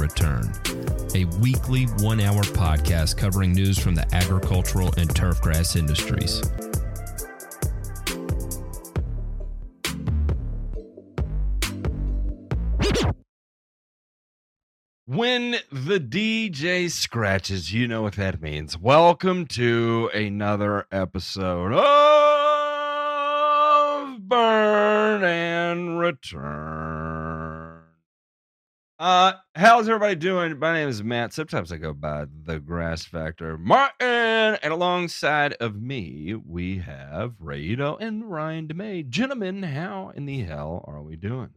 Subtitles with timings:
[0.00, 0.50] Return,
[1.14, 6.40] a weekly one hour podcast covering news from the agricultural and turfgrass industries.
[15.04, 18.78] When the DJ scratches, you know what that means.
[18.78, 21.80] Welcome to another episode of
[24.26, 26.79] Burn and Return.
[29.00, 30.58] Uh, how's everybody doing?
[30.58, 31.32] My name is Matt.
[31.32, 37.96] Sometimes I go by the Grass Factor Martin, and alongside of me, we have Rado
[37.98, 39.08] and Ryan DeMay.
[39.08, 41.54] Gentlemen, how in the hell are we doing?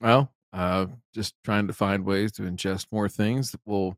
[0.00, 3.96] Well, uh, just trying to find ways to ingest more things that will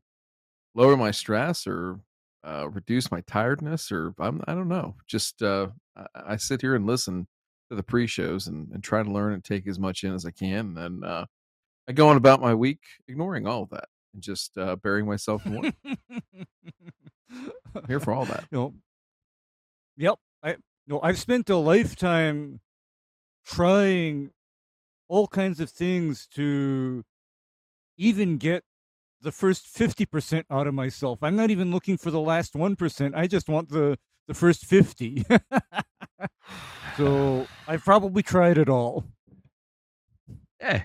[0.75, 1.99] lower my stress or
[2.43, 4.93] uh, reduce my tiredness, or I'm, I don't know.
[5.07, 7.25] Just uh, I, I sit here and listen
[7.71, 10.31] to the pre-shows and, and try to learn and take as much in as I
[10.31, 10.77] can.
[10.77, 11.25] And uh,
[11.87, 15.45] I go on about my week ignoring all of that and just uh, burying myself
[15.45, 15.73] in work.
[17.73, 18.45] I'm here for all that.
[18.51, 18.73] You know,
[19.95, 20.19] yep.
[20.43, 22.59] I know I've spent a lifetime
[23.45, 24.31] trying
[25.07, 27.03] all kinds of things to
[27.97, 28.63] even get
[29.21, 31.19] the first 50% out of myself.
[31.21, 33.11] I'm not even looking for the last 1%.
[33.15, 35.25] I just want the the first 50.
[37.05, 39.05] so, I've probably tried it all.
[40.59, 40.83] Yeah,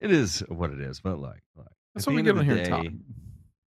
[0.00, 1.00] it is what it is.
[1.00, 2.90] But like, like That's what we get on here to day,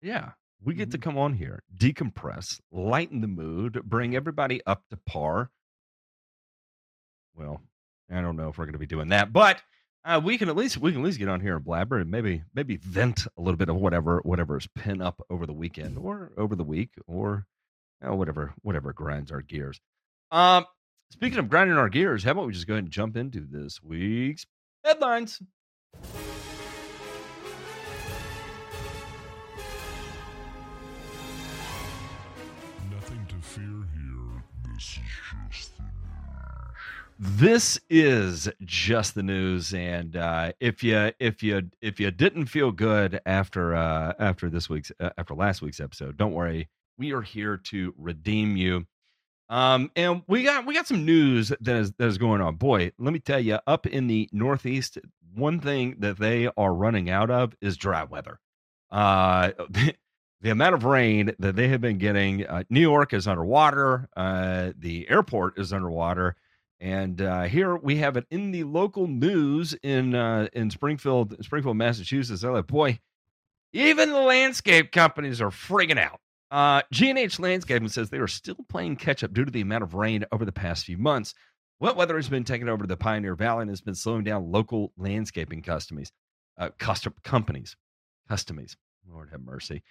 [0.02, 0.32] Yeah,
[0.64, 1.02] we get to Mhm.
[1.02, 5.50] come on here, decompress, lighten the mood, bring everybody up to par.
[7.36, 7.62] Well,
[8.12, 9.62] I don't know if we're going to be doing that, but
[10.06, 12.10] uh, we can at least we can at least get on here and blabber and
[12.10, 15.98] maybe maybe vent a little bit of whatever whatever is pin up over the weekend
[15.98, 17.46] or over the week or
[18.02, 19.80] you know, whatever whatever grinds our gears.
[20.32, 20.66] Um,
[21.10, 23.82] speaking of grinding our gears, how about we just go ahead and jump into this
[23.84, 24.46] week's
[24.84, 25.42] headlines?
[32.92, 33.64] Nothing to fear
[33.94, 34.44] here.
[34.74, 35.02] This This is
[35.52, 37.80] just the news.
[37.90, 43.20] is just the news, and uh, if you if you if you didn't feel good
[43.26, 47.58] after uh, after this week's uh, after last week's episode, don't worry, we are here
[47.58, 48.86] to redeem you.
[49.50, 52.56] Um, and we got we got some news that is that is going on.
[52.56, 54.98] Boy, let me tell you, up in the Northeast,
[55.34, 58.40] one thing that they are running out of is dry weather.
[58.92, 59.52] Uh,
[60.42, 64.10] the amount of rain that they have been getting, uh, New York is underwater.
[64.16, 66.36] Uh, the airport is underwater.
[66.80, 71.76] And uh, here we have it in the local news in uh, in Springfield, Springfield,
[71.76, 72.42] Massachusetts.
[72.42, 73.00] They're like, boy,
[73.74, 76.20] even the landscape companies are freaking out.
[76.50, 79.94] Uh, G&H Landscaping says they are still playing catch up due to the amount of
[79.94, 81.34] rain over the past few months.
[81.80, 84.94] Wet weather has been taking over the Pioneer Valley and has been slowing down local
[84.98, 86.12] landscaping customers,
[86.58, 87.76] uh, custom companies,
[88.30, 88.76] customies.
[89.10, 89.84] Lord have mercy.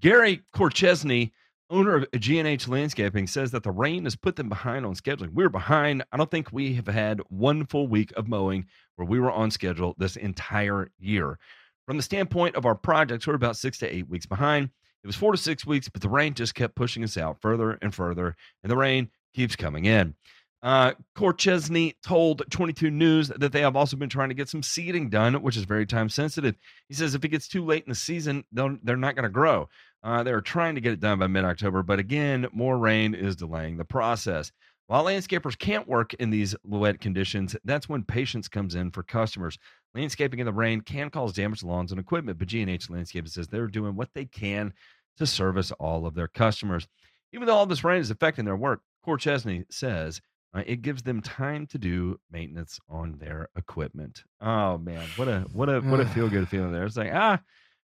[0.00, 1.32] Gary Korchesny,
[1.70, 5.32] owner of G&H Landscaping, says that the rain has put them behind on scheduling.
[5.32, 6.04] We're behind.
[6.12, 9.50] I don't think we have had one full week of mowing where we were on
[9.50, 11.38] schedule this entire year.
[11.86, 14.70] From the standpoint of our projects, we're about six to eight weeks behind.
[15.04, 17.72] It was four to six weeks, but the rain just kept pushing us out further
[17.82, 20.14] and further, and the rain keeps coming in.
[20.62, 25.10] Uh, Korchesny told 22 News that they have also been trying to get some seeding
[25.10, 26.56] done, which is very time sensitive.
[26.88, 29.68] He says if it gets too late in the season, they're not going to grow.
[30.02, 33.36] Uh, they're trying to get it done by mid October, but again, more rain is
[33.36, 34.52] delaying the process.
[34.86, 39.58] While landscapers can't work in these wet conditions, that's when patience comes in for customers.
[39.94, 43.48] Landscaping in the rain can cause damage to lawns and equipment, but G&H Landscaping says
[43.48, 44.74] they're doing what they can
[45.18, 46.86] to service all of their customers.
[47.32, 50.20] Even though all this rain is affecting their work, Korchesny says
[50.54, 54.22] uh, it gives them time to do maintenance on their equipment.
[54.40, 56.84] Oh man, what a what a what a feel good feeling there.
[56.84, 57.40] It's like ah,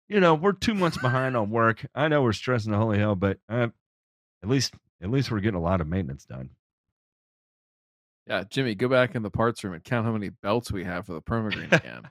[0.08, 1.84] you know, we're two months behind on work.
[1.94, 3.68] I know we're stressing the holy hell, but uh,
[4.42, 6.50] at least at least we're getting a lot of maintenance done.
[8.26, 11.04] Yeah, Jimmy, go back in the parts room and count how many belts we have
[11.04, 12.08] for the permagreen can.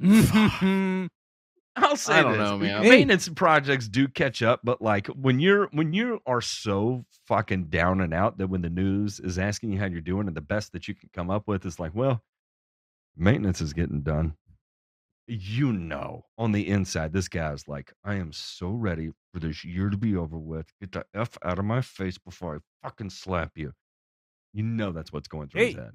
[1.82, 2.40] I'll say I don't this.
[2.40, 2.82] know, man.
[2.82, 8.00] Maintenance projects do catch up, but like when you're when you are so fucking down
[8.00, 10.72] and out that when the news is asking you how you're doing, and the best
[10.72, 12.22] that you can come up with is like, well,
[13.16, 14.34] maintenance is getting done.
[15.26, 19.90] You know, on the inside, this guy's like, I am so ready for this year
[19.90, 20.72] to be over with.
[20.80, 23.72] Get the f out of my face before I fucking slap you.
[24.54, 25.92] You know that's what's going through his head.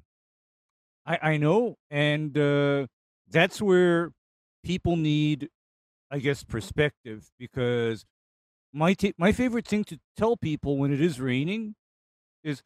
[1.05, 2.85] I, I know, and uh,
[3.29, 4.11] that's where
[4.63, 5.49] people need,
[6.13, 7.31] I guess, perspective.
[7.39, 8.05] Because
[8.71, 11.75] my ta- my favorite thing to tell people when it is raining
[12.43, 12.61] is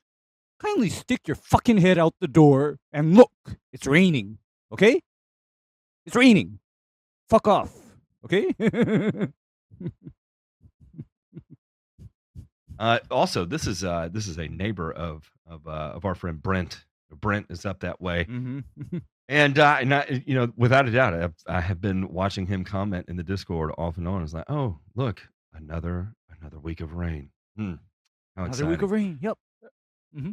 [0.61, 3.31] kindly stick your fucking head out the door and look.
[3.73, 4.39] It's raining.
[4.71, 5.01] Okay,
[6.05, 6.59] it's raining.
[7.29, 7.73] Fuck off.
[8.25, 8.53] Okay.
[12.79, 16.41] Uh, also, this is uh, this is a neighbor of of uh, of our friend
[16.41, 16.85] Brent.
[17.21, 18.59] Brent is up that way, hmm
[19.29, 22.63] and uh, and I, you know, without a doubt, I've, I have been watching him
[22.63, 24.23] comment in the Discord off and on.
[24.23, 25.21] It's like, oh, look,
[25.53, 27.29] another another week of rain.
[27.57, 27.73] Hmm.
[28.35, 29.19] Another week of rain.
[29.21, 29.37] Yep.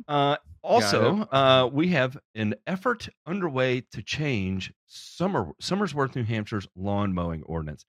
[0.08, 7.12] Uh, also, uh, we have an effort underway to change Summer Somersworth, New Hampshire's lawn
[7.12, 7.84] mowing ordinance.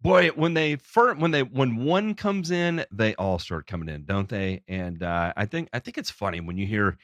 [0.00, 4.04] Boy, when they first, when they when one comes in, they all start coming in,
[4.04, 4.62] don't they?
[4.68, 6.98] And uh, I think I think it's funny when you hear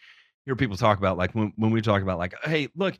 [0.44, 2.98] hear people talk about like when when we talk about like, hey, look,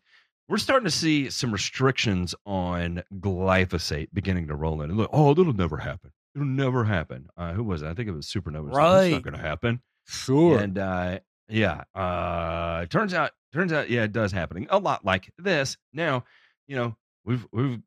[0.51, 4.91] we're starting to see some restrictions on glyphosate beginning to roll in.
[4.91, 6.11] And look, oh, that'll never happen.
[6.35, 7.29] It'll never happen.
[7.37, 7.87] Uh, who was it?
[7.87, 8.73] I think it was Supernova.
[8.73, 9.81] Right, It's not going to happen.
[10.07, 10.59] Sure.
[10.59, 15.33] And uh, yeah, uh, turns out, turns out, yeah, it does happening a lot like
[15.39, 15.77] this.
[15.93, 16.25] Now,
[16.67, 17.79] you know, we've we've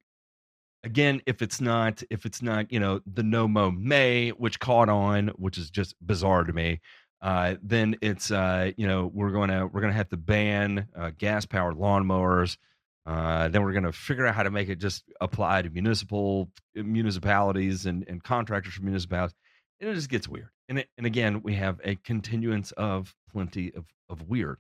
[0.86, 4.88] again, if it's not if it's not you know the no mo May, which caught
[4.88, 6.80] on, which is just bizarre to me.
[7.24, 11.46] Uh, then it's uh, you know we're gonna we're gonna have to ban uh, gas
[11.46, 12.58] powered lawnmowers.
[13.06, 17.86] Uh, then we're gonna figure out how to make it just apply to municipal municipalities
[17.86, 19.36] and, and contractors for municipalities
[19.80, 20.50] and it just gets weird.
[20.70, 24.58] And it, and again, we have a continuance of plenty of of weird.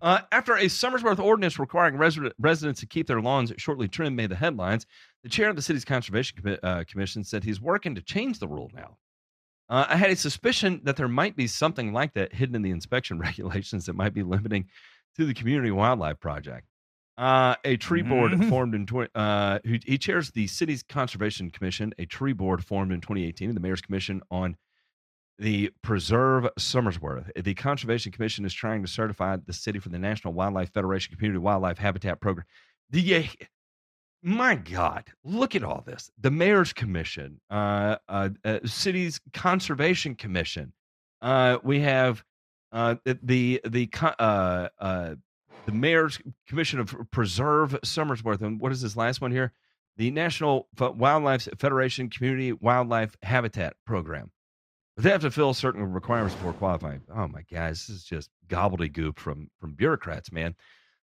[0.00, 4.30] Uh, after a Somersworth ordinance requiring resident, residents to keep their lawns shortly trimmed made
[4.30, 4.84] the headlines,
[5.22, 8.70] the chair of the city's conservation uh, commission said he's working to change the rule
[8.74, 8.96] now.
[9.68, 12.70] Uh, I had a suspicion that there might be something like that hidden in the
[12.70, 14.66] inspection regulations that might be limiting
[15.16, 16.66] to the community wildlife project.
[17.18, 18.48] Uh, a tree board Mhm.
[18.48, 22.90] formed in 20, uh, who, he chairs the city's conservation commission, a tree board formed
[22.92, 24.56] in 2018, and the mayor's commission on
[25.38, 27.30] the Preserve Somersworth.
[27.42, 31.38] The Conservation Commission is trying to certify the city for the National Wildlife Federation Community
[31.38, 32.46] Wildlife Habitat Program.
[32.90, 33.24] Do you,
[34.22, 36.10] my God, look at all this.
[36.20, 40.72] The Mayor's Commission, uh, uh, uh, City's Conservation Commission.
[41.20, 42.24] Uh, we have
[42.72, 43.88] uh, the the
[44.18, 45.14] uh, uh,
[45.66, 49.52] the Mayor's Commission of Preserve Somersworth, and what is this last one here?
[49.96, 54.30] The National Wildlife Federation Community Wildlife Habitat Program.
[54.96, 57.02] They have to fill certain requirements before qualifying.
[57.14, 60.54] Oh my guys, this is just gobbledygook from from bureaucrats, man.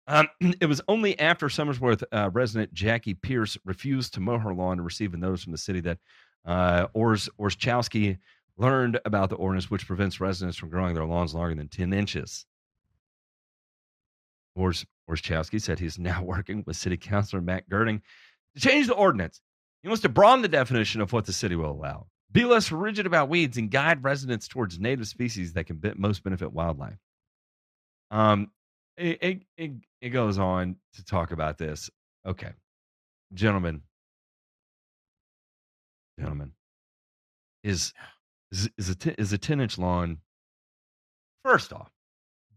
[0.09, 0.27] Um,
[0.59, 4.83] it was only after Somersworth uh, resident Jackie Pierce refused to mow her lawn to
[4.83, 5.99] receive a notice from the city that
[6.45, 8.17] uh, Ors Orschowski
[8.57, 12.45] learned about the ordinance, which prevents residents from growing their lawns longer than 10 inches.
[14.55, 18.01] Ors Orschowski said he's now working with City Councilor Matt Girding
[18.55, 19.41] to change the ordinance.
[19.83, 23.05] He wants to broaden the definition of what the city will allow, be less rigid
[23.05, 26.97] about weeds, and guide residents towards native species that can most benefit wildlife.
[28.11, 28.51] Um,
[28.99, 31.89] it, it, it, it goes on to talk about this.
[32.27, 32.51] Okay,
[33.33, 33.81] gentlemen,
[36.19, 36.51] gentlemen,
[37.63, 37.93] is
[38.51, 40.17] is is a t- is a ten inch lawn?
[41.43, 41.89] First off,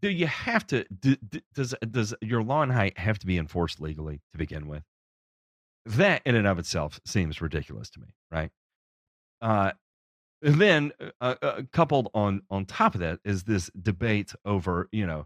[0.01, 0.85] do you have to?
[0.99, 4.83] Do, do- does does your lawn height have to be enforced legally to begin with?
[5.85, 8.51] That in and of itself seems ridiculous to me, right?
[9.41, 9.71] Uh,
[10.41, 15.07] and then uh, uh, coupled on on top of that is this debate over you
[15.07, 15.25] know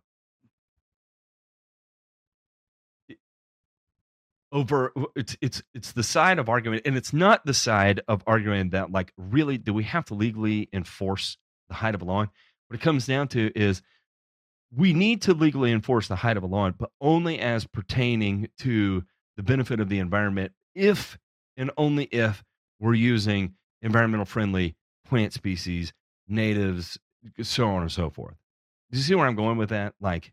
[4.51, 8.69] over it's it's it's the side of argument and it's not the side of arguing
[8.69, 11.37] that like really do we have to legally enforce
[11.67, 12.29] the height of a lawn?
[12.67, 13.81] What it comes down to is
[14.73, 19.03] we need to legally enforce the height of a lawn but only as pertaining to
[19.35, 21.17] the benefit of the environment if
[21.57, 22.43] and only if
[22.79, 24.75] we're using environmental friendly
[25.05, 25.93] plant species
[26.27, 26.97] natives
[27.41, 28.35] so on and so forth.
[28.91, 29.93] Do you see where i'm going with that?
[29.99, 30.31] Like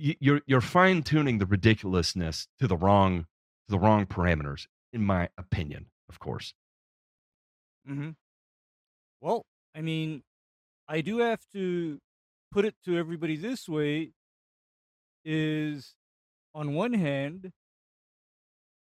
[0.00, 3.26] you're you're fine tuning the ridiculousness to the wrong
[3.68, 6.54] the wrong parameters, in my opinion, of course.
[7.88, 8.10] Mm-hmm.
[9.20, 9.44] Well,
[9.76, 10.22] I mean,
[10.88, 11.98] I do have to
[12.50, 14.12] put it to everybody this way
[15.24, 15.94] is
[16.54, 17.52] on one hand,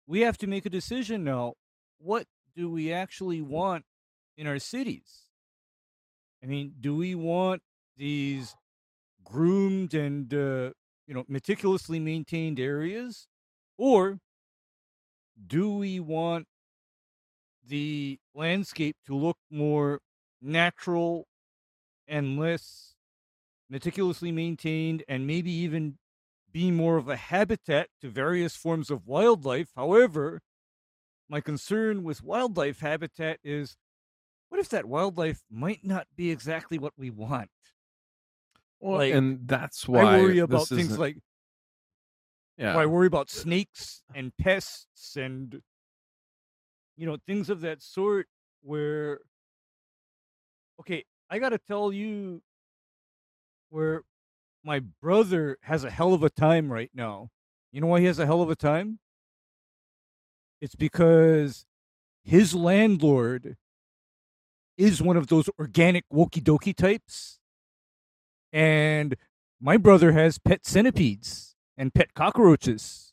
[0.06, 1.54] we have to make a decision now.
[1.98, 3.84] what do we actually want
[4.36, 5.24] in our cities?
[6.42, 7.62] I mean, do we want
[7.96, 8.54] these
[9.24, 10.70] groomed and uh,
[11.06, 13.26] you know meticulously maintained areas,
[13.78, 14.18] or
[15.46, 16.46] do we want
[17.66, 20.00] the landscape to look more
[20.40, 21.26] natural
[22.06, 22.94] and less
[23.68, 25.98] meticulously maintained, and maybe even
[26.52, 29.70] be more of a habitat to various forms of wildlife?
[29.74, 30.40] However,
[31.28, 33.76] my concern with wildlife habitat is
[34.48, 37.50] what if that wildlife might not be exactly what we want?
[38.80, 41.18] Well, Like, and that's why I worry about things like
[42.58, 42.76] yeah.
[42.76, 45.60] I worry about uh, snakes uh, and pests and
[46.96, 48.28] you know things of that sort
[48.62, 49.20] where
[50.80, 52.42] okay, I got to tell you
[53.70, 54.02] where
[54.64, 57.30] my brother has a hell of a time right now.
[57.72, 58.98] You know why he has a hell of a time?
[60.60, 61.66] It's because
[62.24, 63.56] his landlord
[64.76, 67.35] is one of those organic woki doki types.
[68.56, 69.16] And
[69.60, 73.12] my brother has pet centipedes and pet cockroaches.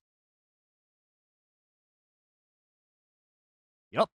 [3.91, 4.09] Yep.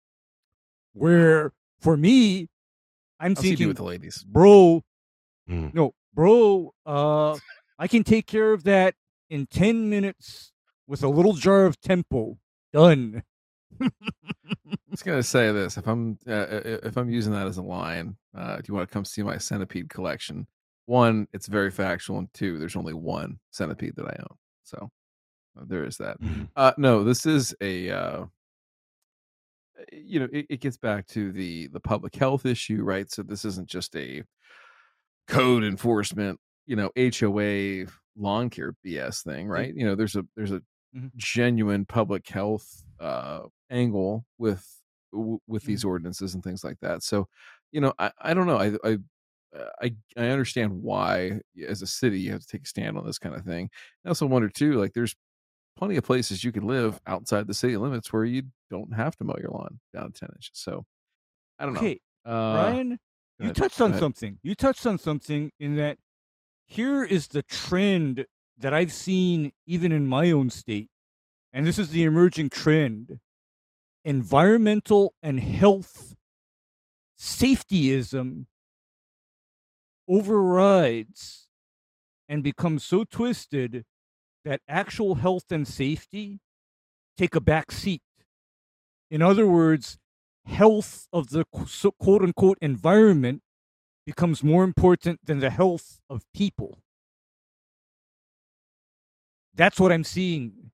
[0.93, 2.47] Where for me,
[3.19, 4.23] I'm I'll see you thinking, with the ladies.
[4.23, 4.83] bro,
[5.49, 5.73] Mm.
[5.73, 7.37] no, bro, uh,
[7.77, 8.95] I can take care of that
[9.29, 10.51] in 10 minutes
[10.87, 12.37] with a little jar of tempo.
[12.71, 13.23] Done.
[13.81, 13.89] I
[14.89, 18.15] was gonna say this: if I'm uh, uh, if I'm using that as a line,
[18.33, 20.47] uh, do you want to come see my centipede collection?
[20.87, 24.89] One, it's very factual, and two, there's only one centipede that I own, so
[25.59, 26.17] uh, there is that.
[26.19, 26.49] Mhm.
[26.55, 28.25] Uh, no, this is a uh,
[29.91, 33.11] you know it, it gets back to the the public health issue, right?
[33.11, 34.23] So this isn't just a
[35.27, 39.73] code enforcement, you know, HOA lawn care BS thing, right?
[39.75, 40.61] You know, there's a there's a
[40.93, 41.11] Mhm.
[41.17, 45.85] genuine public health uh angle with w- with these Mm-hmm.
[45.85, 47.03] ordinances and things like that.
[47.03, 47.27] So,
[47.71, 48.57] you know, I I don't know.
[48.59, 48.97] I I
[49.81, 53.19] I I understand why as a city you have to take a stand on this
[53.19, 53.69] kind of thing.
[54.05, 55.15] I also wonder too, like there's
[55.77, 59.23] plenty of places you can live outside the city limits where you don't have to
[59.23, 60.51] mow your lawn down 10 inches.
[60.53, 60.85] So
[61.59, 62.31] I don't Okay, know.
[62.31, 62.99] Uh, Brian,
[63.39, 64.39] go you touched on something.
[64.43, 65.97] You touched on something in that
[66.65, 68.25] here is the trend
[68.57, 70.89] that I've seen even in my own state.
[71.53, 73.19] And this is the emerging trend.
[74.03, 76.15] Environmental and health
[77.19, 78.45] safetyism
[80.07, 81.47] overrides
[82.29, 83.85] and becomes so twisted
[84.45, 86.39] that actual health and safety
[87.17, 88.01] take a back seat.
[89.09, 89.97] In other words,
[90.45, 91.45] health of the
[91.99, 93.41] quote unquote environment
[94.05, 96.79] becomes more important than the health of people.
[99.53, 100.71] That's what I'm seeing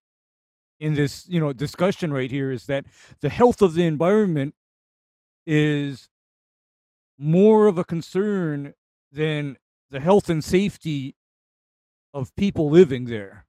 [0.79, 2.85] in this, you know, discussion right here is that
[3.21, 4.53] the health of the environment
[5.47, 6.09] is
[7.17, 8.73] more of a concern
[9.13, 9.57] than
[9.91, 11.15] the health and safety
[12.13, 13.45] of people living there.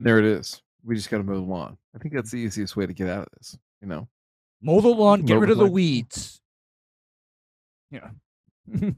[0.00, 0.62] There it is.
[0.84, 1.76] We just got to mow the lawn.
[1.94, 3.58] I think that's the easiest way to get out of this.
[3.82, 4.08] You know,
[4.62, 6.40] Mow the lawn, get Mow rid of the the weeds.
[7.90, 8.10] Yeah.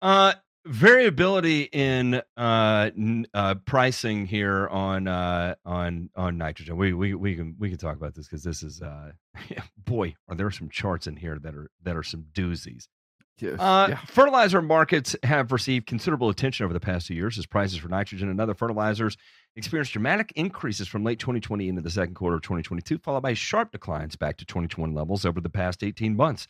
[0.00, 0.32] Uh,
[0.68, 6.76] variability in uh, n- uh, pricing here on uh, on on nitrogen.
[6.76, 9.12] We we we can we can talk about this because this is uh,
[9.84, 12.88] boy, are there some charts in here that are that are some doozies.
[13.38, 13.96] yeah, Uh, yeah.
[14.06, 18.28] Fertilizer markets have received considerable attention over the past two years as prices for nitrogen
[18.28, 19.16] and other fertilizers
[19.56, 23.72] experienced dramatic increases from late 2020 into the second quarter of 2022, followed by sharp
[23.72, 26.46] declines back to 2021 levels over the past 18 months.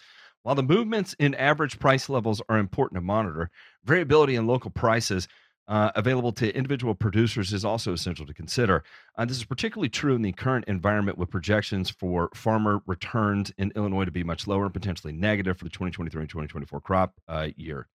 [0.49, 3.51] While the movements in average price levels are important to monitor,
[3.85, 5.29] variability in local prices
[5.69, 8.83] uh, available to individual producers is also essential to consider.
[9.19, 13.73] Uh, this is particularly true in the current environment with projections for farmer returns in
[13.77, 17.49] Illinois to be much lower and potentially negative for the 2023 and 2024 crop uh,
[17.59, 17.87] year.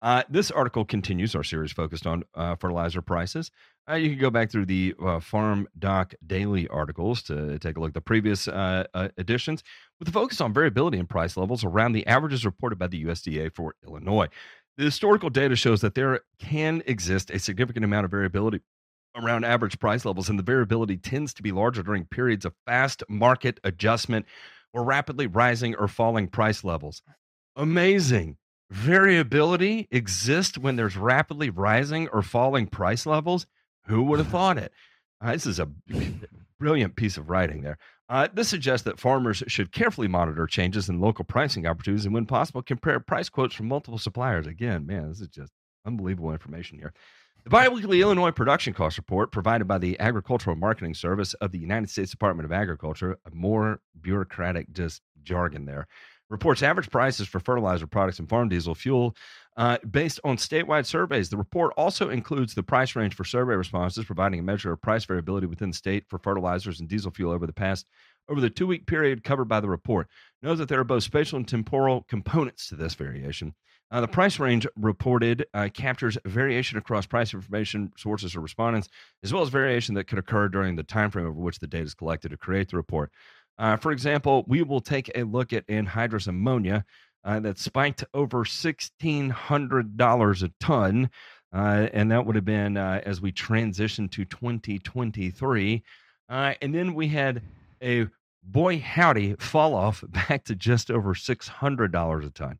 [0.00, 3.50] Uh, this article continues our series focused on uh, fertilizer prices.
[3.90, 7.80] Uh, you can go back through the uh, Farm Doc Daily articles to take a
[7.80, 9.64] look at the previous uh, uh, editions
[9.98, 13.54] with a focus on variability in price levels around the averages reported by the USDA
[13.54, 14.28] for Illinois.
[14.76, 18.60] The historical data shows that there can exist a significant amount of variability
[19.16, 23.02] around average price levels, and the variability tends to be larger during periods of fast
[23.08, 24.26] market adjustment
[24.72, 27.02] or rapidly rising or falling price levels.
[27.56, 28.36] Amazing.
[28.70, 33.46] Variability exists when there's rapidly rising or falling price levels.
[33.86, 34.72] Who would have thought it?
[35.20, 35.68] Uh, this is a
[36.58, 37.78] brilliant piece of writing there.
[38.10, 42.26] Uh, this suggests that farmers should carefully monitor changes in local pricing opportunities and, when
[42.26, 44.46] possible, compare price quotes from multiple suppliers.
[44.46, 45.52] Again, man, this is just
[45.86, 46.92] unbelievable information here.
[47.44, 51.88] The biweekly Illinois production cost report provided by the Agricultural Marketing Service of the United
[51.88, 55.86] States Department of Agriculture, a more bureaucratic just jargon there,
[56.30, 59.16] reports average prices for fertilizer products and farm diesel fuel
[59.56, 61.28] uh, based on statewide surveys.
[61.28, 65.04] The report also includes the price range for survey responses, providing a measure of price
[65.04, 67.86] variability within the state for fertilizers and diesel fuel over the past
[68.28, 70.06] over the two week period covered by the report.
[70.42, 73.54] Note that there are both spatial and temporal components to this variation.
[73.90, 78.88] Uh, the price range reported uh, captures variation across price information sources or respondents,
[79.22, 81.84] as well as variation that could occur during the time frame over which the data
[81.84, 83.10] is collected to create the report.
[83.58, 86.84] Uh, for example, we will take a look at anhydrous ammonia
[87.24, 91.10] uh, that spiked over $1,600 a ton.
[91.52, 95.82] Uh, and that would have been uh, as we transitioned to 2023.
[96.28, 97.42] and then we had
[97.82, 98.06] a
[98.42, 102.58] boy howdy fall off back to just over $600 a ton.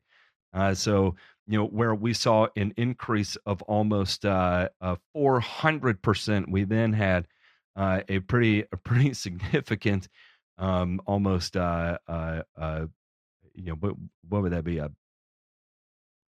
[0.53, 1.15] Uh, so,
[1.47, 7.27] you know, where we saw an increase of almost uh, uh, 400%, we then had
[7.77, 10.09] uh, a pretty, a pretty significant,
[10.59, 12.87] um, almost, uh, uh, uh,
[13.55, 13.95] you know, what,
[14.29, 14.79] what would that be?
[14.79, 14.91] A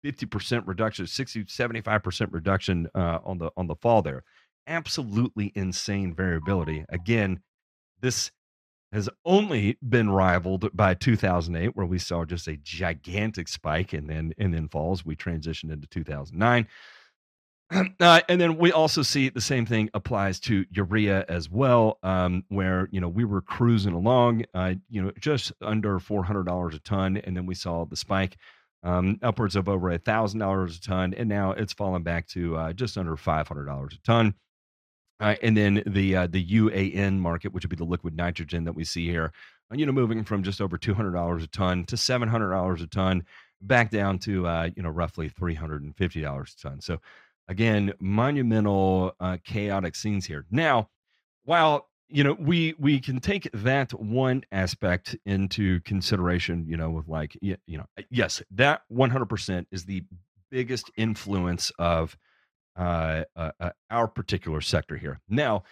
[0.05, 4.25] 50% reduction, 60, 75% reduction uh, on the on the fall there.
[4.67, 6.85] Absolutely insane variability.
[6.89, 7.41] Again,
[8.01, 8.31] this
[8.93, 14.33] has only been rivaled by 2008 where we saw just a gigantic spike and then
[14.39, 16.67] and then falls we transitioned into 2009
[18.01, 22.45] uh, and then we also see the same thing applies to urea as well um,
[22.49, 27.17] where you know we were cruising along uh, you know just under $400 a ton
[27.19, 28.37] and then we saw the spike
[28.83, 32.57] um, upwards of over a thousand dollars a ton and now it's fallen back to
[32.57, 34.35] uh, just under $500 a ton
[35.21, 38.73] uh, and then the uh, the UAN market, which would be the liquid nitrogen that
[38.73, 39.33] we see here,
[39.71, 42.51] uh, you know, moving from just over two hundred dollars a ton to seven hundred
[42.51, 43.25] dollars a ton,
[43.61, 46.81] back down to you know roughly three hundred and fifty dollars a ton.
[46.81, 47.01] So,
[47.49, 50.47] again, monumental uh, chaotic scenes here.
[50.51, 50.89] Now,
[51.45, 57.09] while you know we we can take that one aspect into consideration, you know, with
[57.09, 60.03] like you know, yes, that one hundred percent is the
[60.51, 62.17] biggest influence of
[62.77, 65.21] uh, uh, uh, our particular sector here.
[65.29, 65.65] Now,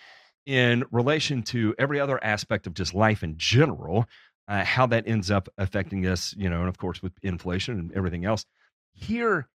[0.46, 4.06] in relation to every other aspect of just life in general,
[4.48, 7.92] uh, how that ends up affecting us, you know, and of course with inflation and
[7.92, 8.44] everything else.
[8.92, 9.48] Here,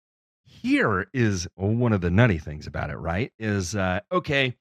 [0.51, 3.31] here is one of the nutty things about it, right?
[3.39, 4.55] Is uh, okay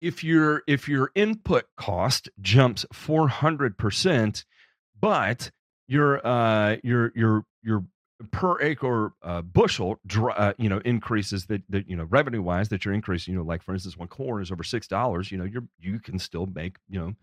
[0.00, 4.44] if your if your input cost jumps four hundred percent,
[5.00, 5.50] but
[5.88, 7.84] your uh your your your
[8.30, 10.00] per acre uh, bushel,
[10.36, 13.32] uh, you know, increases that, that you know revenue wise that you're increasing.
[13.32, 15.98] You know, like for instance, when corn is over six dollars, you know, you're you
[15.98, 17.14] can still make you know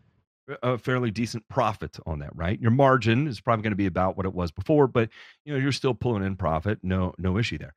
[0.62, 2.60] a fairly decent profit on that, right?
[2.60, 5.10] Your margin is probably going to be about what it was before, but
[5.46, 6.80] you know, you're still pulling in profit.
[6.84, 7.76] No, no issue there.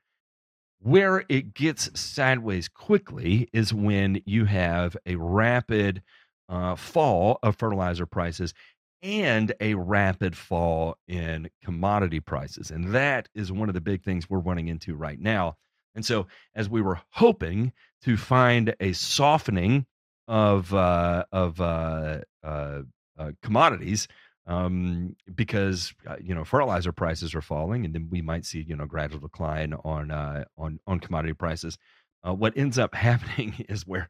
[0.87, 6.01] Where it gets sideways quickly is when you have a rapid
[6.49, 8.55] uh, fall of fertilizer prices
[9.03, 12.71] and a rapid fall in commodity prices.
[12.71, 15.57] And that is one of the big things we're running into right now.
[15.97, 17.73] And so, as we were hoping
[18.03, 19.87] to find a softening
[20.29, 22.83] of uh, of uh, uh,
[23.19, 24.07] uh commodities,
[24.47, 28.77] um, because uh, you know fertilizer prices are falling, and then we might see you
[28.77, 31.79] know gradual decline on uh, on on commodity prices.
[32.23, 34.09] what ends up happening is where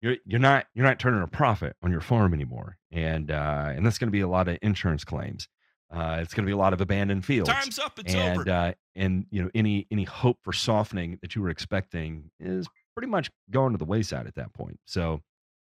[0.00, 3.84] you're you're not you're not turning a profit on your farm anymore, and uh, and
[3.84, 5.48] that's going to be a lot of insurance claims.
[5.90, 7.48] Uh, it's going to be a lot of abandoned fields.
[7.48, 7.98] Time's up.
[7.98, 8.50] It's and, over.
[8.50, 13.10] Uh, and you know any any hope for softening that you were expecting is pretty
[13.10, 14.78] much going to the wayside at that point.
[14.86, 15.22] So,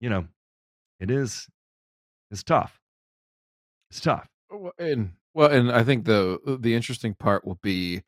[0.00, 0.27] you know,
[1.00, 1.48] it is
[2.31, 2.81] it's tough.
[3.94, 4.26] It's tough.
[4.76, 8.02] And well, and I think the the interesting part will be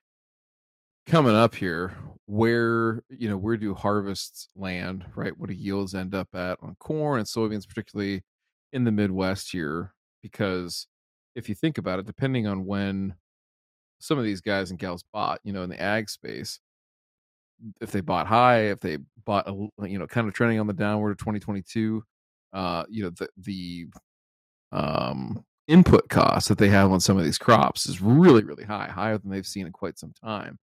[1.06, 1.96] coming up here
[2.26, 6.74] where you know where do harvests land right what do yields end up at on
[6.80, 8.24] corn and soybeans particularly
[8.72, 9.94] in the midwest here
[10.24, 10.88] because
[11.36, 13.14] if you think about it depending on when
[14.00, 16.58] some of these guys and gals bought you know in the ag space
[17.80, 19.52] if they bought high if they bought a,
[19.86, 22.02] you know kind of trending on the downward of 2022
[22.54, 23.86] uh you know the the
[24.72, 28.88] um input costs that they have on some of these crops is really really high
[28.88, 30.58] higher than they've seen in quite some time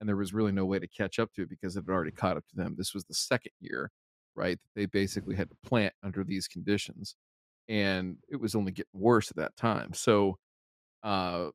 [0.00, 2.10] and there was really no way to catch up to it because it had already
[2.10, 2.74] caught up to them.
[2.76, 3.90] This was the second year,
[4.36, 4.58] right?
[4.74, 7.16] They basically had to plant under these conditions,
[7.68, 9.92] and it was only getting worse at that time.
[9.94, 10.38] So,
[11.04, 11.50] uh,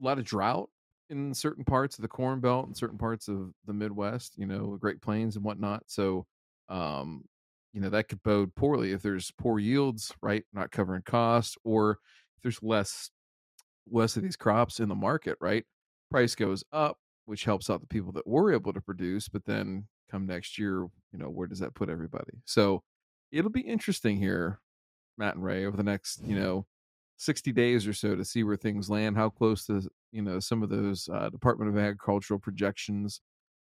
[0.00, 0.70] a lot of drought
[1.10, 4.72] in certain parts of the Corn Belt and certain parts of the Midwest, you know,
[4.72, 5.82] the Great Plains and whatnot.
[5.86, 6.26] So,
[6.68, 7.24] um,
[7.72, 10.44] you know, that could bode poorly if there's poor yields, right?
[10.52, 11.98] Not covering costs, or
[12.44, 13.10] there's less
[13.90, 15.64] less of these crops in the market, right?
[16.10, 19.28] Price goes up which helps out the people that were able to produce.
[19.28, 22.32] But then come next year, you know, where does that put everybody?
[22.44, 22.82] So
[23.32, 24.60] it'll be interesting here,
[25.16, 26.66] Matt and Ray, over the next, you know,
[27.16, 30.62] 60 days or so to see where things land, how close to, you know, some
[30.62, 33.20] of those uh, Department of Agricultural projections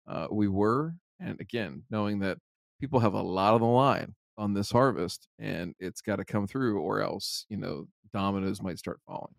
[0.07, 0.95] uh, we were.
[1.19, 2.37] And again, knowing that
[2.79, 6.47] people have a lot on the line on this harvest and it's got to come
[6.47, 9.35] through or else, you know, dominoes might start falling.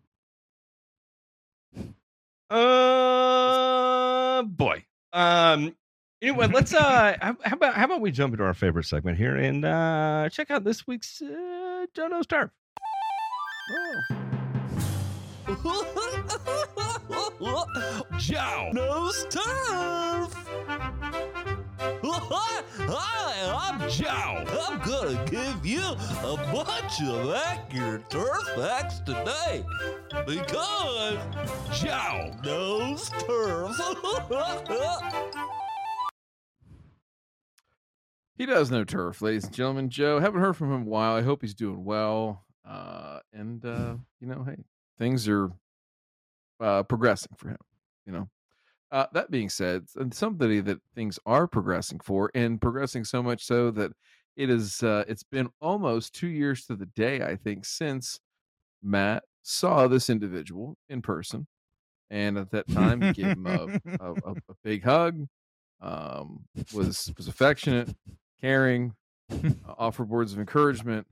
[2.51, 4.85] Uh, boy.
[5.13, 5.75] Um.
[6.23, 7.17] Anyway, let's uh.
[7.21, 10.65] How, about how about we jump into our favorite segment here and uh check out
[10.65, 12.51] this week's uh, Joe Knows turf.
[18.19, 18.71] Joe.
[18.73, 20.35] Knows turf.
[21.79, 24.45] Hi, I'm Joe.
[24.69, 29.65] I'm gonna give you a bunch of accurate turf facts today
[30.27, 31.19] because
[31.73, 32.33] Joe.
[32.45, 33.81] knows turf.
[38.39, 39.89] He does know turf, ladies and gentlemen.
[39.89, 41.15] Joe, haven't heard from him in a while.
[41.15, 42.45] I hope he's doing well.
[42.69, 44.63] Uh, and uh, you know, hey,
[44.99, 45.51] things are
[46.61, 47.57] uh, progressing for him.
[48.05, 48.29] You know,
[48.97, 53.45] uh, that being said, and somebody that things are progressing for, and progressing so much
[53.45, 53.93] so that
[54.37, 54.83] it is.
[54.83, 58.21] Uh, it's been almost two years to the day, I think, since
[58.83, 61.47] Matt saw this individual in person,
[62.09, 65.27] and at that time, gave him a, a, a, a big hug.
[65.83, 67.95] Um, was was affectionate,
[68.41, 68.95] caring,
[69.31, 71.07] uh, offered words of encouragement,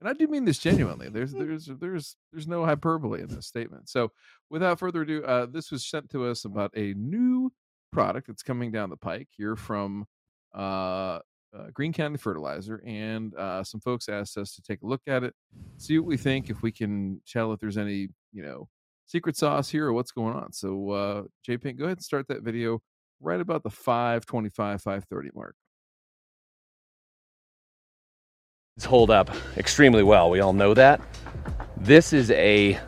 [0.00, 1.08] and I do mean this genuinely.
[1.08, 3.88] There's there's there's there's no hyperbole in this statement.
[3.88, 4.12] So,
[4.48, 7.52] without further ado, uh, this was sent to us about a new
[7.92, 10.06] product that's coming down the pike here from
[10.54, 11.18] uh,
[11.54, 15.22] uh, Green County Fertilizer, and uh, some folks asked us to take a look at
[15.22, 15.34] it,
[15.76, 18.68] see what we think, if we can tell if there's any you know
[19.06, 20.52] secret sauce here or what's going on.
[20.52, 22.80] So, uh, J Pink, go ahead and start that video
[23.20, 25.54] right about the 525 530 mark.
[28.84, 30.30] Hold up extremely well.
[30.30, 31.00] We all know that.
[31.76, 32.78] This is a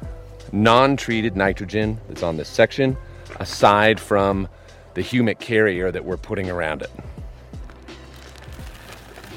[0.52, 2.96] non-treated nitrogen that's on this section,
[3.40, 4.48] aside from
[4.94, 6.90] the humic carrier that we're putting around it.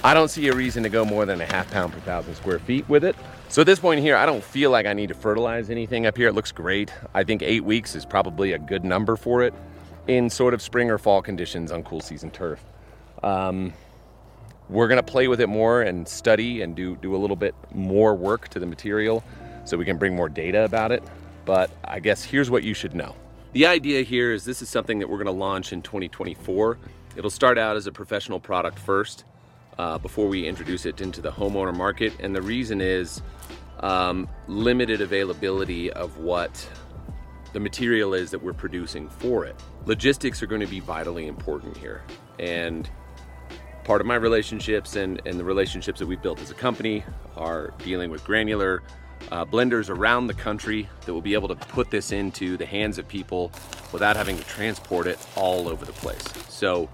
[0.04, 2.60] I don't see a reason to go more than a half pound per thousand square
[2.60, 3.16] feet with it.
[3.50, 6.18] So at this point here, I don't feel like I need to fertilize anything up
[6.18, 6.28] here.
[6.28, 6.92] It looks great.
[7.14, 9.54] I think eight weeks is probably a good number for it
[10.08, 12.64] in sort of spring or fall conditions on cool season turf.
[13.24, 13.74] Um,
[14.70, 17.56] we're going to play with it more and study and do, do a little bit
[17.74, 19.24] more work to the material
[19.64, 21.04] so we can bring more data about it.
[21.46, 23.16] But I guess here's what you should know.
[23.54, 26.78] The idea here is this is something that we're going to launch in 2024.
[27.16, 29.24] It'll start out as a professional product first
[29.78, 32.14] uh, before we introduce it into the homeowner market.
[32.20, 33.22] And the reason is
[33.80, 36.68] um, limited availability of what
[37.54, 39.56] the material is that we're producing for it.
[39.86, 42.04] Logistics are going to be vitally important here.
[42.40, 42.90] And
[43.86, 47.04] part of my relationships and, and the relationships that we've built as a company
[47.38, 48.82] are dealing with granular
[49.32, 52.98] uh, blenders around the country that will be able to put this into the hands
[52.98, 53.52] of people
[53.94, 56.24] without having to transport it all over the place.
[56.50, 56.90] So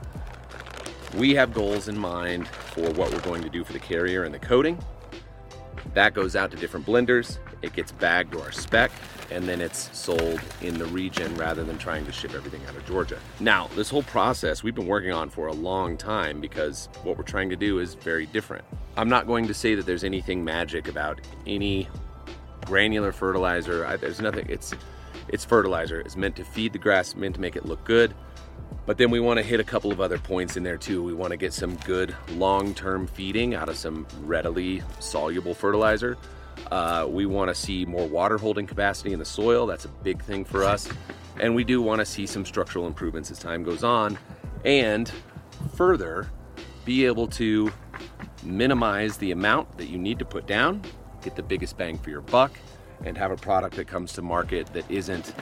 [1.16, 4.34] we have goals in mind for what we're going to do for the carrier and
[4.34, 4.78] the coating.
[5.94, 7.38] That goes out to different blenders.
[7.62, 8.92] It gets bagged to our spec
[9.32, 12.86] and then it's sold in the region rather than trying to ship everything out of
[12.86, 13.18] Georgia.
[13.40, 17.24] Now, this whole process we've been working on for a long time because what we're
[17.24, 18.66] trying to do is very different.
[18.98, 21.88] I'm not going to say that there's anything magic about any
[22.66, 23.86] granular fertilizer.
[23.86, 24.46] I, there's nothing.
[24.50, 24.74] It's
[25.30, 26.02] it's fertilizer.
[26.02, 28.14] It's meant to feed the grass, meant to make it look good.
[28.86, 31.04] But then we want to hit a couple of other points in there too.
[31.04, 36.18] We want to get some good long-term feeding out of some readily soluble fertilizer.
[36.72, 39.66] Uh, we want to see more water holding capacity in the soil.
[39.66, 40.90] That's a big thing for us.
[41.40, 44.18] And we do want to see some structural improvements as time goes on.
[44.66, 45.12] And
[45.76, 46.30] further,
[46.86, 47.72] be able to
[48.44, 50.82] minimize the amount that you need to put down,
[51.22, 52.52] get the biggest bang for your buck,
[53.06, 55.34] and have a product that comes to market that isn't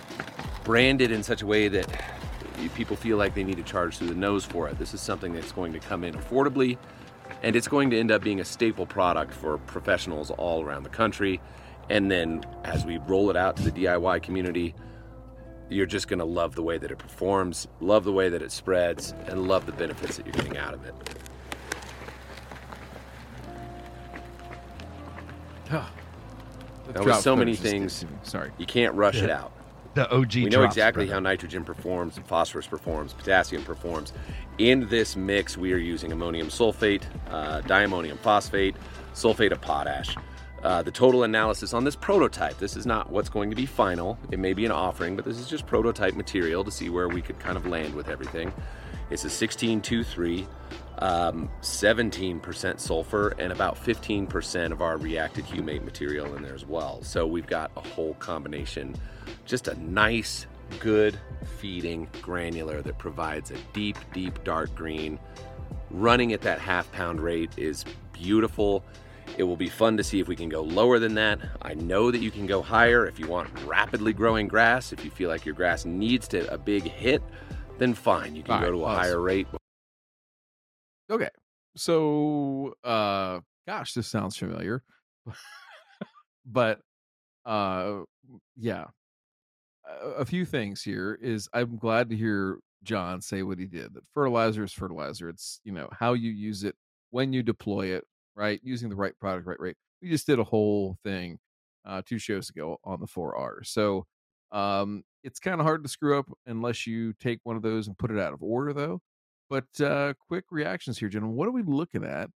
[0.64, 1.88] branded in such a way that
[2.70, 4.78] people feel like they need to charge through the nose for it.
[4.78, 6.78] This is something that's going to come in affordably
[7.42, 10.90] and it's going to end up being a staple product for professionals all around the
[10.90, 11.40] country.
[11.90, 14.76] And then as we roll it out to the DIY community,
[15.70, 18.52] you're just going to love the way that it performs, love the way that it
[18.52, 20.96] spreads, and love the benefits that you're getting out of it.
[26.96, 28.50] Now, with so many things, Sorry.
[28.58, 29.52] you can't rush it out.
[29.96, 30.36] The OG.
[30.36, 31.16] We know drops, exactly brother.
[31.16, 34.14] how nitrogen performs, phosphorus performs, potassium performs.
[34.58, 38.76] In this mix, we are using ammonium sulfate, uh, diammonium phosphate,
[39.14, 40.16] sulfate of potash.
[40.64, 44.18] Uh, the total analysis on this prototype, this is not what's going to be final.
[44.30, 47.22] It may be an offering, but this is just prototype material to see where we
[47.22, 48.52] could kind of land with everything.
[49.10, 50.46] It's a 1623,
[51.00, 57.02] um, 17% sulfur, and about 15% of our reacted humate material in there as well.
[57.04, 58.96] So we've got a whole combination,
[59.46, 60.46] just a nice,
[60.80, 61.18] good
[61.58, 65.20] feeding granular that provides a deep, deep dark green.
[65.90, 67.84] Running at that half pound rate is
[68.14, 68.84] beautiful.
[69.38, 71.40] It will be fun to see if we can go lower than that.
[71.62, 74.92] I know that you can go higher if you want rapidly growing grass.
[74.92, 77.24] If you feel like your grass needs to a big hit,
[77.78, 78.98] then fine, you can All go to a pause.
[78.98, 79.48] higher rate.
[81.10, 81.30] Okay.
[81.76, 84.84] So, uh, gosh, this sounds familiar.
[86.46, 86.80] but,
[87.46, 88.00] uh,
[88.56, 88.86] yeah.
[90.18, 93.94] A, few things here is I'm glad to hear John say what he did.
[93.96, 95.30] That fertilizer is fertilizer.
[95.30, 96.76] It's, you know, how you use it,
[97.10, 98.04] when you deploy it,
[98.36, 98.60] right?
[98.64, 99.78] Using the right product, right rate.
[100.02, 101.40] We just did a whole thing
[101.86, 103.66] uh, two shows ago on the 4R.
[103.66, 104.06] So,
[104.52, 107.98] um, it's kind of hard to screw up unless you take one of those and
[107.98, 109.02] put it out of order, though.
[109.50, 111.36] But uh, quick reactions here, gentlemen.
[111.38, 112.30] What are we looking at?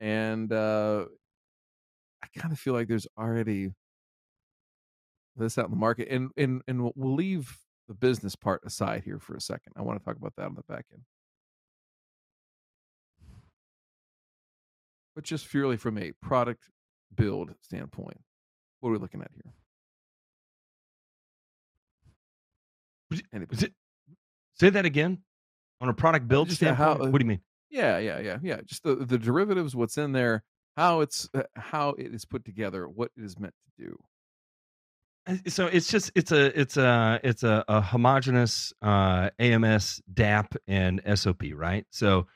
[0.00, 1.06] And uh,
[2.22, 3.70] I kind of feel like there's already
[5.36, 7.56] this out in the market, and and and we'll- leave
[7.88, 9.72] the business part aside here for a second.
[9.76, 11.02] I want to talk about that on the back end,
[15.14, 16.68] but just purely from a product
[17.14, 18.20] build standpoint,
[18.80, 19.52] what are we looking at here?
[23.32, 23.66] Anybody?
[23.66, 23.72] It,
[24.54, 25.22] say that again
[25.80, 26.54] on a product build uh, how-
[26.94, 27.12] standpoint.
[27.12, 27.40] what do you mean?
[27.70, 28.60] Yeah, yeah, yeah, yeah.
[28.64, 30.42] Just the the derivatives, what's in there,
[30.76, 33.98] how it's uh, how it is put together, what it is meant to do.
[35.26, 40.56] Uh, So it's just it's a it's a it's a, a homogeneous uh, AMS DAP
[40.66, 41.86] and SOP, right?
[41.90, 42.26] So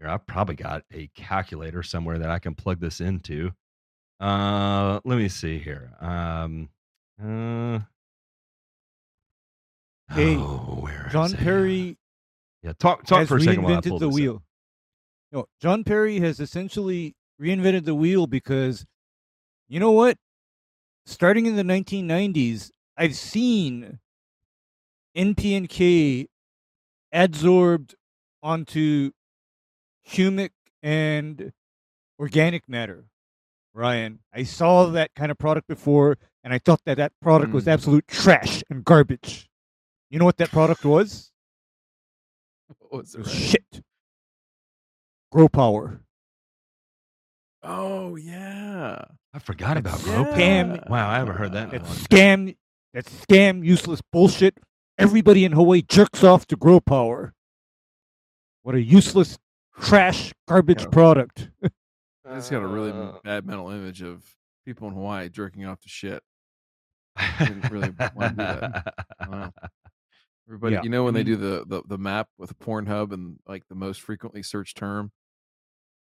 [0.00, 3.52] here I've probably got a calculator somewhere that I can plug this into.
[4.18, 5.92] Uh, let me see here.
[6.00, 6.68] Um,
[7.22, 7.78] uh,
[10.12, 11.32] Hey, oh, where is John?
[11.34, 11.96] Perry
[12.62, 14.20] Yeah, talk talk for a second while I pull the this up.
[14.20, 14.42] wheel.
[15.32, 18.84] No, John Perry has essentially reinvented the wheel because
[19.68, 20.18] you know what?
[21.06, 23.98] Starting in the 1990s, I've seen
[25.16, 26.26] NPNK
[27.14, 27.94] adsorbed
[28.42, 29.10] onto
[30.08, 30.50] humic
[30.82, 31.52] and
[32.18, 33.06] organic matter.
[33.72, 37.64] Ryan, I saw that kind of product before, and I thought that that product was
[37.64, 37.72] Mm.
[37.72, 39.48] absolute trash and garbage.
[40.10, 41.29] You know what that product was?
[42.90, 43.34] What was It it, right?
[43.34, 43.82] shit.
[45.32, 46.00] Grow power.
[47.62, 50.78] Oh yeah, I forgot about That's Grow scam.
[50.78, 50.86] Power.
[50.90, 51.68] Wow, I haven't heard that.
[51.72, 52.04] in a That long time.
[52.04, 52.56] scam,
[52.94, 54.58] that scam, useless bullshit.
[54.98, 57.32] Everybody in Hawaii jerks off to grow power.
[58.62, 59.38] What a useless,
[59.78, 60.88] trash, garbage Yeah.
[60.88, 61.50] product.
[62.28, 64.24] I just got a really Uh, bad mental image of
[64.66, 66.22] people in Hawaii jerking off to shit.
[67.16, 68.94] I didn't really wanna do that.
[69.28, 69.52] Wow.
[70.50, 73.38] Everybody, Yeah, you know when I they do the, the the map with Pornhub and
[73.46, 75.12] like the most frequently searched term,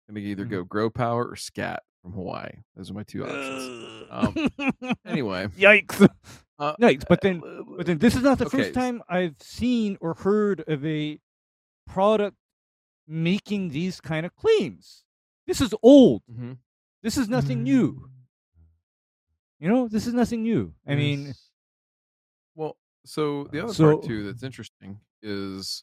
[0.08, 0.50] gonna either Mm-hmm.
[0.52, 2.50] go grow power or scat from Hawaii.
[2.76, 4.06] Those are my two options.
[4.08, 6.08] Um, Anyway, Yikes!
[6.60, 7.02] uh, Yikes!
[7.08, 8.58] But then, uh, but then, this is not the Okay.
[8.58, 11.18] first time I've seen or heard of a
[11.88, 12.36] product
[13.08, 15.02] making these kind of claims.
[15.48, 16.22] This is old.
[16.32, 16.58] mhm.
[17.02, 18.08] This is nothing new.
[19.58, 20.72] You know, this is nothing new.
[20.86, 21.26] I mean, Yes.
[21.26, 21.45] Well,
[23.06, 25.82] so the other So- part too that's interesting is